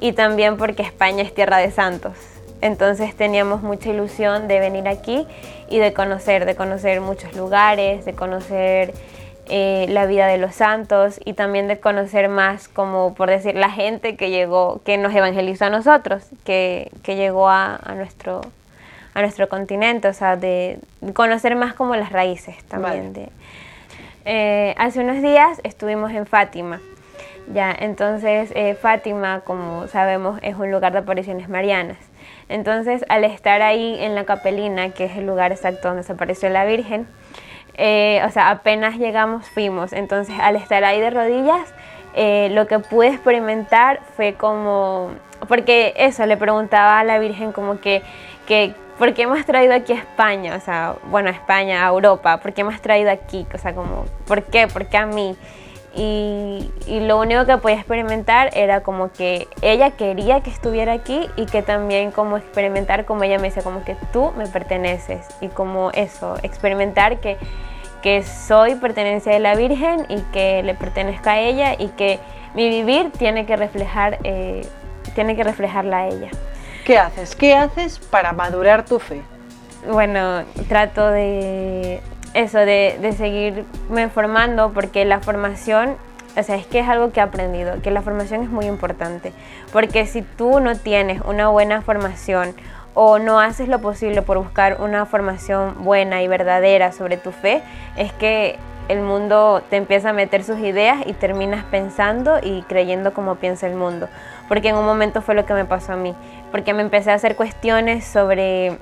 Y 0.00 0.10
también 0.10 0.56
porque 0.56 0.82
España 0.82 1.22
es 1.22 1.32
tierra 1.32 1.58
de 1.58 1.70
santos. 1.70 2.14
Entonces 2.62 3.14
teníamos 3.14 3.62
mucha 3.62 3.90
ilusión 3.90 4.48
de 4.48 4.58
venir 4.58 4.88
aquí 4.88 5.24
y 5.70 5.78
de 5.78 5.92
conocer, 5.92 6.46
de 6.46 6.56
conocer 6.56 7.00
muchos 7.00 7.36
lugares, 7.36 8.04
de 8.04 8.14
conocer 8.14 8.92
eh, 9.50 9.86
la 9.88 10.06
vida 10.06 10.26
de 10.26 10.36
los 10.36 10.54
santos 10.54 11.20
y 11.24 11.32
también 11.32 11.68
de 11.68 11.80
conocer 11.80 12.28
más, 12.28 12.68
como 12.68 13.14
por 13.14 13.30
decir, 13.30 13.54
la 13.54 13.70
gente 13.70 14.16
que 14.16 14.30
llegó, 14.30 14.80
que 14.84 14.98
nos 14.98 15.14
evangelizó 15.14 15.66
a 15.66 15.70
nosotros, 15.70 16.24
que, 16.44 16.90
que 17.02 17.16
llegó 17.16 17.48
a, 17.48 17.80
nuestro, 17.96 18.42
a 19.14 19.22
nuestro 19.22 19.48
continente, 19.48 20.08
o 20.08 20.12
sea, 20.12 20.36
de 20.36 20.78
conocer 21.14 21.56
más 21.56 21.72
como 21.72 21.96
las 21.96 22.12
raíces 22.12 22.62
también. 22.64 23.12
De, 23.14 23.30
eh, 24.26 24.74
hace 24.76 25.00
unos 25.00 25.22
días 25.22 25.60
estuvimos 25.64 26.12
en 26.12 26.26
Fátima. 26.26 26.80
Ya, 27.54 27.74
entonces 27.78 28.52
eh, 28.54 28.74
Fátima, 28.74 29.40
como 29.40 29.86
sabemos, 29.88 30.38
es 30.42 30.56
un 30.56 30.70
lugar 30.70 30.92
de 30.92 30.98
apariciones 30.98 31.48
marianas. 31.48 31.96
Entonces, 32.50 33.04
al 33.08 33.24
estar 33.24 33.62
ahí 33.62 33.96
en 33.98 34.14
la 34.14 34.24
capelina, 34.24 34.90
que 34.90 35.04
es 35.04 35.16
el 35.16 35.26
lugar 35.26 35.52
exacto 35.52 35.88
donde 35.88 36.02
se 36.02 36.12
apareció 36.12 36.50
la 36.50 36.66
Virgen, 36.66 37.06
eh, 37.78 38.20
o 38.26 38.30
sea, 38.30 38.50
apenas 38.50 38.96
llegamos 38.96 39.48
fuimos. 39.48 39.92
Entonces, 39.92 40.34
al 40.38 40.56
estar 40.56 40.82
ahí 40.84 41.00
de 41.00 41.10
rodillas, 41.10 41.72
eh, 42.14 42.48
lo 42.50 42.66
que 42.66 42.80
pude 42.80 43.08
experimentar 43.08 44.00
fue 44.16 44.34
como, 44.34 45.12
porque 45.46 45.94
eso, 45.96 46.26
le 46.26 46.36
preguntaba 46.36 46.98
a 46.98 47.04
la 47.04 47.18
Virgen 47.20 47.52
como 47.52 47.80
que, 47.80 48.02
que 48.46 48.74
¿por 48.98 49.14
qué 49.14 49.22
hemos 49.22 49.46
traído 49.46 49.74
aquí 49.74 49.92
a 49.92 49.96
España? 49.96 50.56
O 50.56 50.60
sea, 50.60 50.96
bueno, 51.04 51.30
España, 51.30 51.86
a 51.86 51.88
Europa, 51.88 52.38
¿por 52.40 52.52
qué 52.52 52.62
hemos 52.62 52.80
traído 52.80 53.12
aquí? 53.12 53.46
O 53.54 53.58
sea, 53.58 53.72
como, 53.72 54.06
¿por 54.26 54.42
qué? 54.42 54.66
¿Por 54.66 54.86
qué 54.86 54.96
a 54.96 55.06
mí? 55.06 55.36
Y, 55.94 56.70
y, 56.86 57.00
lo 57.00 57.18
único 57.18 57.46
que 57.46 57.56
podía 57.56 57.76
experimentar 57.76 58.50
era 58.52 58.82
como 58.82 59.10
que 59.10 59.48
ella 59.62 59.92
quería 59.92 60.42
que 60.42 60.50
estuviera 60.50 60.92
aquí 60.92 61.26
y 61.36 61.46
que 61.46 61.62
también 61.62 62.12
como 62.12 62.36
experimentar 62.36 63.06
como 63.06 63.24
ella 63.24 63.38
me 63.38 63.48
dice 63.48 63.62
como 63.62 63.82
que 63.82 63.96
tú 64.12 64.32
me 64.36 64.46
perteneces 64.46 65.26
y 65.40 65.48
como 65.48 65.90
eso, 65.92 66.36
experimentar 66.42 67.20
que 67.20 67.38
que 68.02 68.22
soy 68.22 68.74
pertenencia 68.76 69.32
de 69.32 69.40
la 69.40 69.54
Virgen 69.54 70.06
y 70.08 70.20
que 70.32 70.62
le 70.62 70.74
pertenezca 70.74 71.32
a 71.32 71.40
ella 71.40 71.74
y 71.78 71.88
que 71.88 72.18
mi 72.54 72.68
vivir 72.68 73.10
tiene 73.12 73.46
que 73.46 73.56
reflejar, 73.56 74.18
eh, 74.24 74.66
tiene 75.14 75.36
que 75.36 75.44
reflejarla 75.44 75.98
a 75.98 76.08
ella. 76.08 76.30
¿Qué 76.84 76.98
haces? 76.98 77.34
¿Qué 77.34 77.54
haces 77.54 77.98
para 77.98 78.32
madurar 78.32 78.84
tu 78.84 78.98
fe? 78.98 79.22
Bueno, 79.90 80.44
trato 80.68 81.08
de 81.10 82.00
eso, 82.34 82.58
de, 82.58 82.98
de 83.00 83.12
seguirme 83.12 84.08
formando 84.08 84.72
porque 84.72 85.04
la 85.04 85.20
formación, 85.20 85.96
o 86.36 86.42
sea, 86.42 86.56
es 86.56 86.66
que 86.66 86.80
es 86.80 86.88
algo 86.88 87.12
que 87.12 87.20
he 87.20 87.22
aprendido, 87.22 87.80
que 87.82 87.90
la 87.90 88.02
formación 88.02 88.42
es 88.42 88.50
muy 88.50 88.66
importante, 88.66 89.32
porque 89.72 90.06
si 90.06 90.22
tú 90.22 90.60
no 90.60 90.76
tienes 90.76 91.20
una 91.22 91.48
buena 91.48 91.82
formación 91.82 92.54
o 92.94 93.18
no 93.18 93.38
haces 93.40 93.68
lo 93.68 93.80
posible 93.80 94.22
por 94.22 94.38
buscar 94.38 94.80
una 94.80 95.06
formación 95.06 95.84
buena 95.84 96.22
y 96.22 96.28
verdadera 96.28 96.92
sobre 96.92 97.16
tu 97.16 97.30
fe, 97.30 97.62
es 97.96 98.12
que 98.12 98.58
el 98.88 99.00
mundo 99.02 99.62
te 99.70 99.76
empieza 99.76 100.10
a 100.10 100.12
meter 100.12 100.42
sus 100.42 100.58
ideas 100.58 100.98
y 101.06 101.12
terminas 101.12 101.64
pensando 101.64 102.38
y 102.42 102.62
creyendo 102.62 103.12
como 103.12 103.36
piensa 103.36 103.66
el 103.66 103.74
mundo. 103.74 104.08
Porque 104.48 104.70
en 104.70 104.76
un 104.76 104.86
momento 104.86 105.22
fue 105.22 105.34
lo 105.34 105.44
que 105.44 105.52
me 105.54 105.64
pasó 105.64 105.92
a 105.92 105.96
mí, 105.96 106.14
porque 106.50 106.74
me 106.74 106.82
empecé 106.82 107.10
a 107.10 107.14
hacer 107.14 107.36
cuestiones 107.36 108.04
sobre 108.04 108.78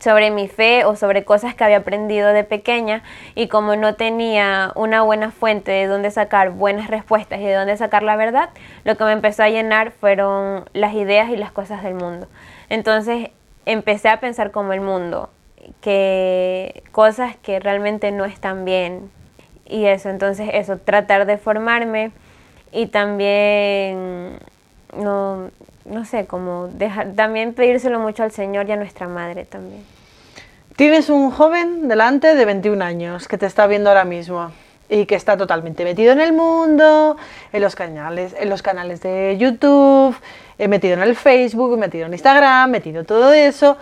sobre 0.00 0.30
mi 0.30 0.48
fe 0.48 0.84
o 0.84 0.96
sobre 0.96 1.24
cosas 1.24 1.54
que 1.54 1.62
había 1.62 1.78
aprendido 1.78 2.32
de 2.32 2.42
pequeña 2.42 3.02
y 3.34 3.48
como 3.48 3.76
no 3.76 3.94
tenía 3.94 4.72
una 4.74 5.02
buena 5.02 5.30
fuente 5.30 5.70
de 5.70 5.86
dónde 5.86 6.10
sacar 6.10 6.50
buenas 6.50 6.88
respuestas 6.88 7.40
y 7.40 7.44
de 7.44 7.54
dónde 7.54 7.76
sacar 7.76 8.02
la 8.02 8.16
verdad, 8.16 8.50
lo 8.84 8.96
que 8.96 9.04
me 9.04 9.12
empezó 9.12 9.42
a 9.42 9.50
llenar 9.50 9.92
fueron 9.92 10.64
las 10.72 10.94
ideas 10.94 11.30
y 11.30 11.36
las 11.36 11.52
cosas 11.52 11.82
del 11.82 11.94
mundo. 11.94 12.26
Entonces 12.68 13.30
empecé 13.66 14.08
a 14.08 14.20
pensar 14.20 14.50
como 14.50 14.72
el 14.72 14.80
mundo, 14.80 15.30
que 15.80 16.82
cosas 16.92 17.36
que 17.36 17.60
realmente 17.60 18.10
no 18.10 18.24
están 18.24 18.64
bien 18.64 19.10
y 19.66 19.84
eso, 19.86 20.08
entonces 20.08 20.50
eso, 20.52 20.78
tratar 20.78 21.26
de 21.26 21.38
formarme 21.38 22.10
y 22.72 22.86
también 22.86 24.38
no, 24.96 25.50
no 25.90 26.04
sé, 26.04 26.26
como 26.26 26.68
dejar, 26.68 27.12
también 27.12 27.54
pedírselo 27.54 27.98
mucho 27.98 28.22
al 28.22 28.32
Señor 28.32 28.68
y 28.68 28.72
a 28.72 28.76
nuestra 28.76 29.08
madre 29.08 29.44
también. 29.44 29.84
Tienes 30.76 31.10
un 31.10 31.30
joven 31.30 31.88
delante 31.88 32.34
de 32.34 32.44
21 32.44 32.82
años 32.82 33.28
que 33.28 33.36
te 33.36 33.46
está 33.46 33.66
viendo 33.66 33.90
ahora 33.90 34.04
mismo 34.04 34.50
y 34.88 35.06
que 35.06 35.14
está 35.14 35.36
totalmente 35.36 35.84
metido 35.84 36.12
en 36.12 36.20
el 36.20 36.32
mundo, 36.32 37.16
en 37.52 37.62
los 37.62 37.76
canales, 37.76 38.34
en 38.38 38.48
los 38.48 38.62
canales 38.62 39.00
de 39.02 39.36
YouTube, 39.38 40.16
he 40.58 40.68
metido 40.68 40.94
en 40.94 41.02
el 41.02 41.16
Facebook, 41.16 41.78
metido 41.78 42.06
en 42.06 42.12
Instagram, 42.12 42.70
metido 42.70 43.04
todo 43.04 43.32
eso. 43.32 43.76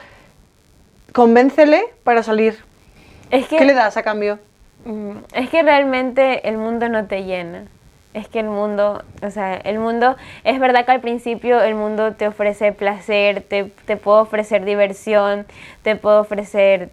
Convéncele 1.12 1.84
para 2.04 2.22
salir. 2.22 2.58
¿Qué 3.30 3.64
le 3.64 3.74
das 3.74 3.96
a 3.96 4.02
cambio? 4.02 4.38
Mm, 4.84 5.18
es 5.34 5.50
que 5.50 5.62
realmente 5.62 6.48
el 6.48 6.56
mundo 6.56 6.88
no 6.88 7.06
te 7.06 7.24
llena 7.24 7.64
es 8.14 8.28
que 8.28 8.40
el 8.40 8.46
mundo, 8.46 9.02
o 9.22 9.30
sea, 9.30 9.54
el 9.54 9.78
mundo, 9.78 10.16
es 10.44 10.58
verdad 10.58 10.84
que 10.84 10.92
al 10.92 11.00
principio 11.00 11.60
el 11.60 11.74
mundo 11.74 12.14
te 12.14 12.26
ofrece 12.26 12.72
placer, 12.72 13.42
te, 13.42 13.64
te 13.84 13.96
puede 13.96 14.20
ofrecer 14.20 14.64
diversión, 14.64 15.46
te 15.82 15.96
puede 15.96 16.18
ofrecer, 16.18 16.90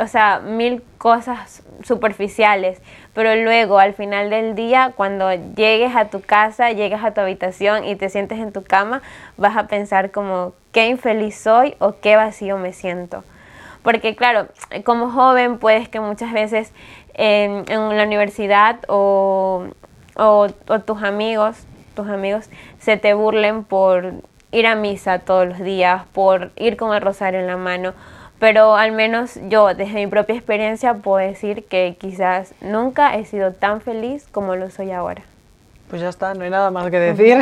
o 0.00 0.06
sea, 0.06 0.40
mil 0.40 0.82
cosas 0.98 1.62
superficiales, 1.82 2.80
pero 3.14 3.34
luego 3.36 3.78
al 3.78 3.94
final 3.94 4.30
del 4.30 4.54
día, 4.54 4.92
cuando 4.96 5.32
llegues 5.32 5.96
a 5.96 6.06
tu 6.06 6.20
casa, 6.20 6.72
llegues 6.72 7.02
a 7.02 7.12
tu 7.12 7.20
habitación 7.20 7.84
y 7.84 7.96
te 7.96 8.10
sientes 8.10 8.38
en 8.38 8.52
tu 8.52 8.62
cama, 8.62 9.02
vas 9.38 9.56
a 9.56 9.66
pensar 9.66 10.10
como, 10.10 10.52
qué 10.72 10.86
infeliz 10.86 11.36
soy 11.36 11.74
o 11.78 11.96
qué 12.00 12.16
vacío 12.16 12.58
me 12.58 12.72
siento. 12.72 13.24
Porque 13.82 14.14
claro, 14.14 14.46
como 14.84 15.10
joven 15.10 15.58
puedes 15.58 15.88
que 15.88 16.00
muchas 16.00 16.32
veces 16.32 16.72
en, 17.14 17.64
en 17.68 17.96
la 17.96 18.04
universidad 18.04 18.76
o 18.88 19.68
o, 20.20 20.48
tus 20.84 21.02
amigos, 21.02 21.56
tus 21.94 22.08
amigos 22.08 22.50
se 22.78 22.96
te 22.96 23.14
burlen 23.14 23.64
por 23.64 24.12
ir 24.52 24.66
a 24.66 24.74
misa 24.74 25.20
todos 25.20 25.48
los 25.48 25.58
días, 25.60 26.02
por 26.12 26.50
ir 26.56 26.76
con 26.76 26.94
el 26.94 27.00
rosario 27.00 27.40
en 27.40 27.46
la 27.46 27.56
mano, 27.56 27.94
pero 28.38 28.76
al 28.76 28.92
menos 28.92 29.38
yo 29.48 29.74
desde 29.74 29.94
mi 29.94 30.06
propia 30.06 30.34
experiencia 30.34 30.94
puedo 30.94 31.26
decir 31.26 31.64
que 31.64 31.96
quizás 31.98 32.54
nunca 32.60 33.16
he 33.16 33.24
sido 33.24 33.52
tan 33.52 33.80
feliz 33.80 34.26
como 34.30 34.56
lo 34.56 34.70
soy 34.70 34.90
ahora. 34.90 35.22
Pues 35.88 36.02
ya 36.02 36.08
está, 36.08 36.34
no 36.34 36.44
hay 36.44 36.50
nada 36.50 36.70
más 36.70 36.88
que 36.90 37.00
decir. 37.00 37.38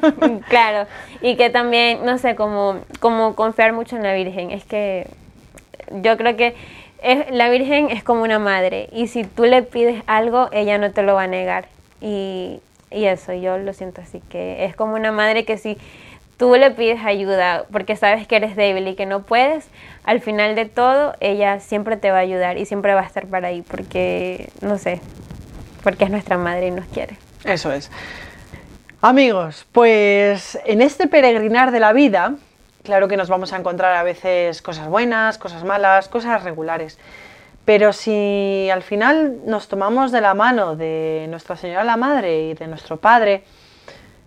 claro, 0.48 0.88
y 1.20 1.36
que 1.36 1.48
también, 1.50 2.04
no 2.04 2.18
sé, 2.18 2.34
como, 2.34 2.80
como 3.00 3.36
confiar 3.36 3.72
mucho 3.72 3.96
en 3.96 4.02
la 4.02 4.14
Virgen. 4.14 4.50
Es 4.50 4.64
que 4.64 5.06
yo 6.02 6.16
creo 6.16 6.36
que 6.36 6.56
es, 7.02 7.30
la 7.30 7.48
Virgen 7.50 7.90
es 7.90 8.02
como 8.02 8.22
una 8.22 8.38
madre 8.38 8.88
y 8.92 9.06
si 9.06 9.24
tú 9.24 9.44
le 9.44 9.62
pides 9.62 10.02
algo, 10.06 10.48
ella 10.52 10.78
no 10.78 10.90
te 10.90 11.02
lo 11.02 11.14
va 11.14 11.24
a 11.24 11.26
negar. 11.28 11.68
Y, 12.04 12.60
eso, 12.90 13.32
yo 13.32 13.58
lo 13.58 13.72
siento 13.72 14.02
así, 14.02 14.20
que 14.28 14.66
es 14.66 14.76
como 14.76 14.94
una 14.94 15.10
madre 15.10 15.44
que 15.44 15.58
si 15.58 15.78
tú 16.36 16.54
le 16.54 16.70
pides 16.70 17.04
ayuda 17.04 17.64
porque 17.72 17.96
sabes 17.96 18.28
que 18.28 18.36
eres 18.36 18.54
débil 18.54 18.86
y 18.86 18.94
que 18.94 19.04
no 19.04 19.22
puedes, 19.22 19.66
al 20.04 20.20
final 20.20 20.54
de 20.54 20.66
todo 20.66 21.16
ella 21.18 21.58
siempre 21.58 21.96
te 21.96 22.12
va 22.12 22.18
a 22.18 22.20
ayudar 22.20 22.56
y 22.56 22.66
siempre 22.66 22.94
va 22.94 23.00
a 23.00 23.04
estar 23.04 23.26
para 23.26 23.48
ahí 23.48 23.62
porque, 23.62 24.50
no 24.60 24.78
sé, 24.78 25.00
porque 25.82 26.04
es 26.04 26.10
nuestra 26.10 26.38
madre 26.38 26.68
y 26.68 26.70
nos 26.70 26.84
quiere. 26.86 27.16
Eso 27.42 27.72
es. 27.72 27.90
Amigos, 29.00 29.66
pues 29.72 30.56
en 30.64 30.80
este 30.80 31.08
peregrinar 31.08 31.72
de 31.72 31.80
la 31.80 31.92
vida, 31.92 32.34
claro 32.84 33.08
que 33.08 33.16
nos 33.16 33.28
vamos 33.28 33.52
a 33.52 33.56
encontrar 33.56 33.96
a 33.96 34.02
veces 34.04 34.62
cosas 34.62 34.88
buenas, 34.88 35.36
cosas 35.38 35.64
malas, 35.64 36.08
cosas 36.08 36.44
regulares. 36.44 36.98
Pero 37.64 37.92
si 37.92 38.68
al 38.70 38.82
final 38.82 39.38
nos 39.46 39.68
tomamos 39.68 40.12
de 40.12 40.20
la 40.20 40.34
mano 40.34 40.76
de 40.76 41.26
Nuestra 41.30 41.56
Señora 41.56 41.84
la 41.84 41.96
Madre 41.96 42.50
y 42.50 42.54
de 42.54 42.66
nuestro 42.66 42.98
Padre, 42.98 43.44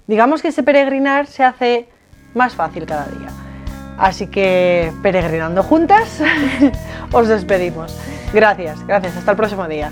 digamos 0.08 0.42
que 0.42 0.48
ese 0.48 0.64
peregrinar 0.64 1.28
se 1.28 1.44
hace 1.44 1.88
más 2.34 2.56
fácil 2.56 2.86
cada 2.86 3.06
día. 3.06 3.30
Así 3.98 4.28
que 4.28 4.92
peregrinando 5.02 5.64
juntas, 5.64 6.22
os 7.12 7.28
despedimos. 7.28 7.96
Gracias, 8.34 8.86
gracias. 8.86 9.18
Hasta 9.18 9.32
el 9.32 9.38
próximo 9.38 9.68
día. 9.68 9.92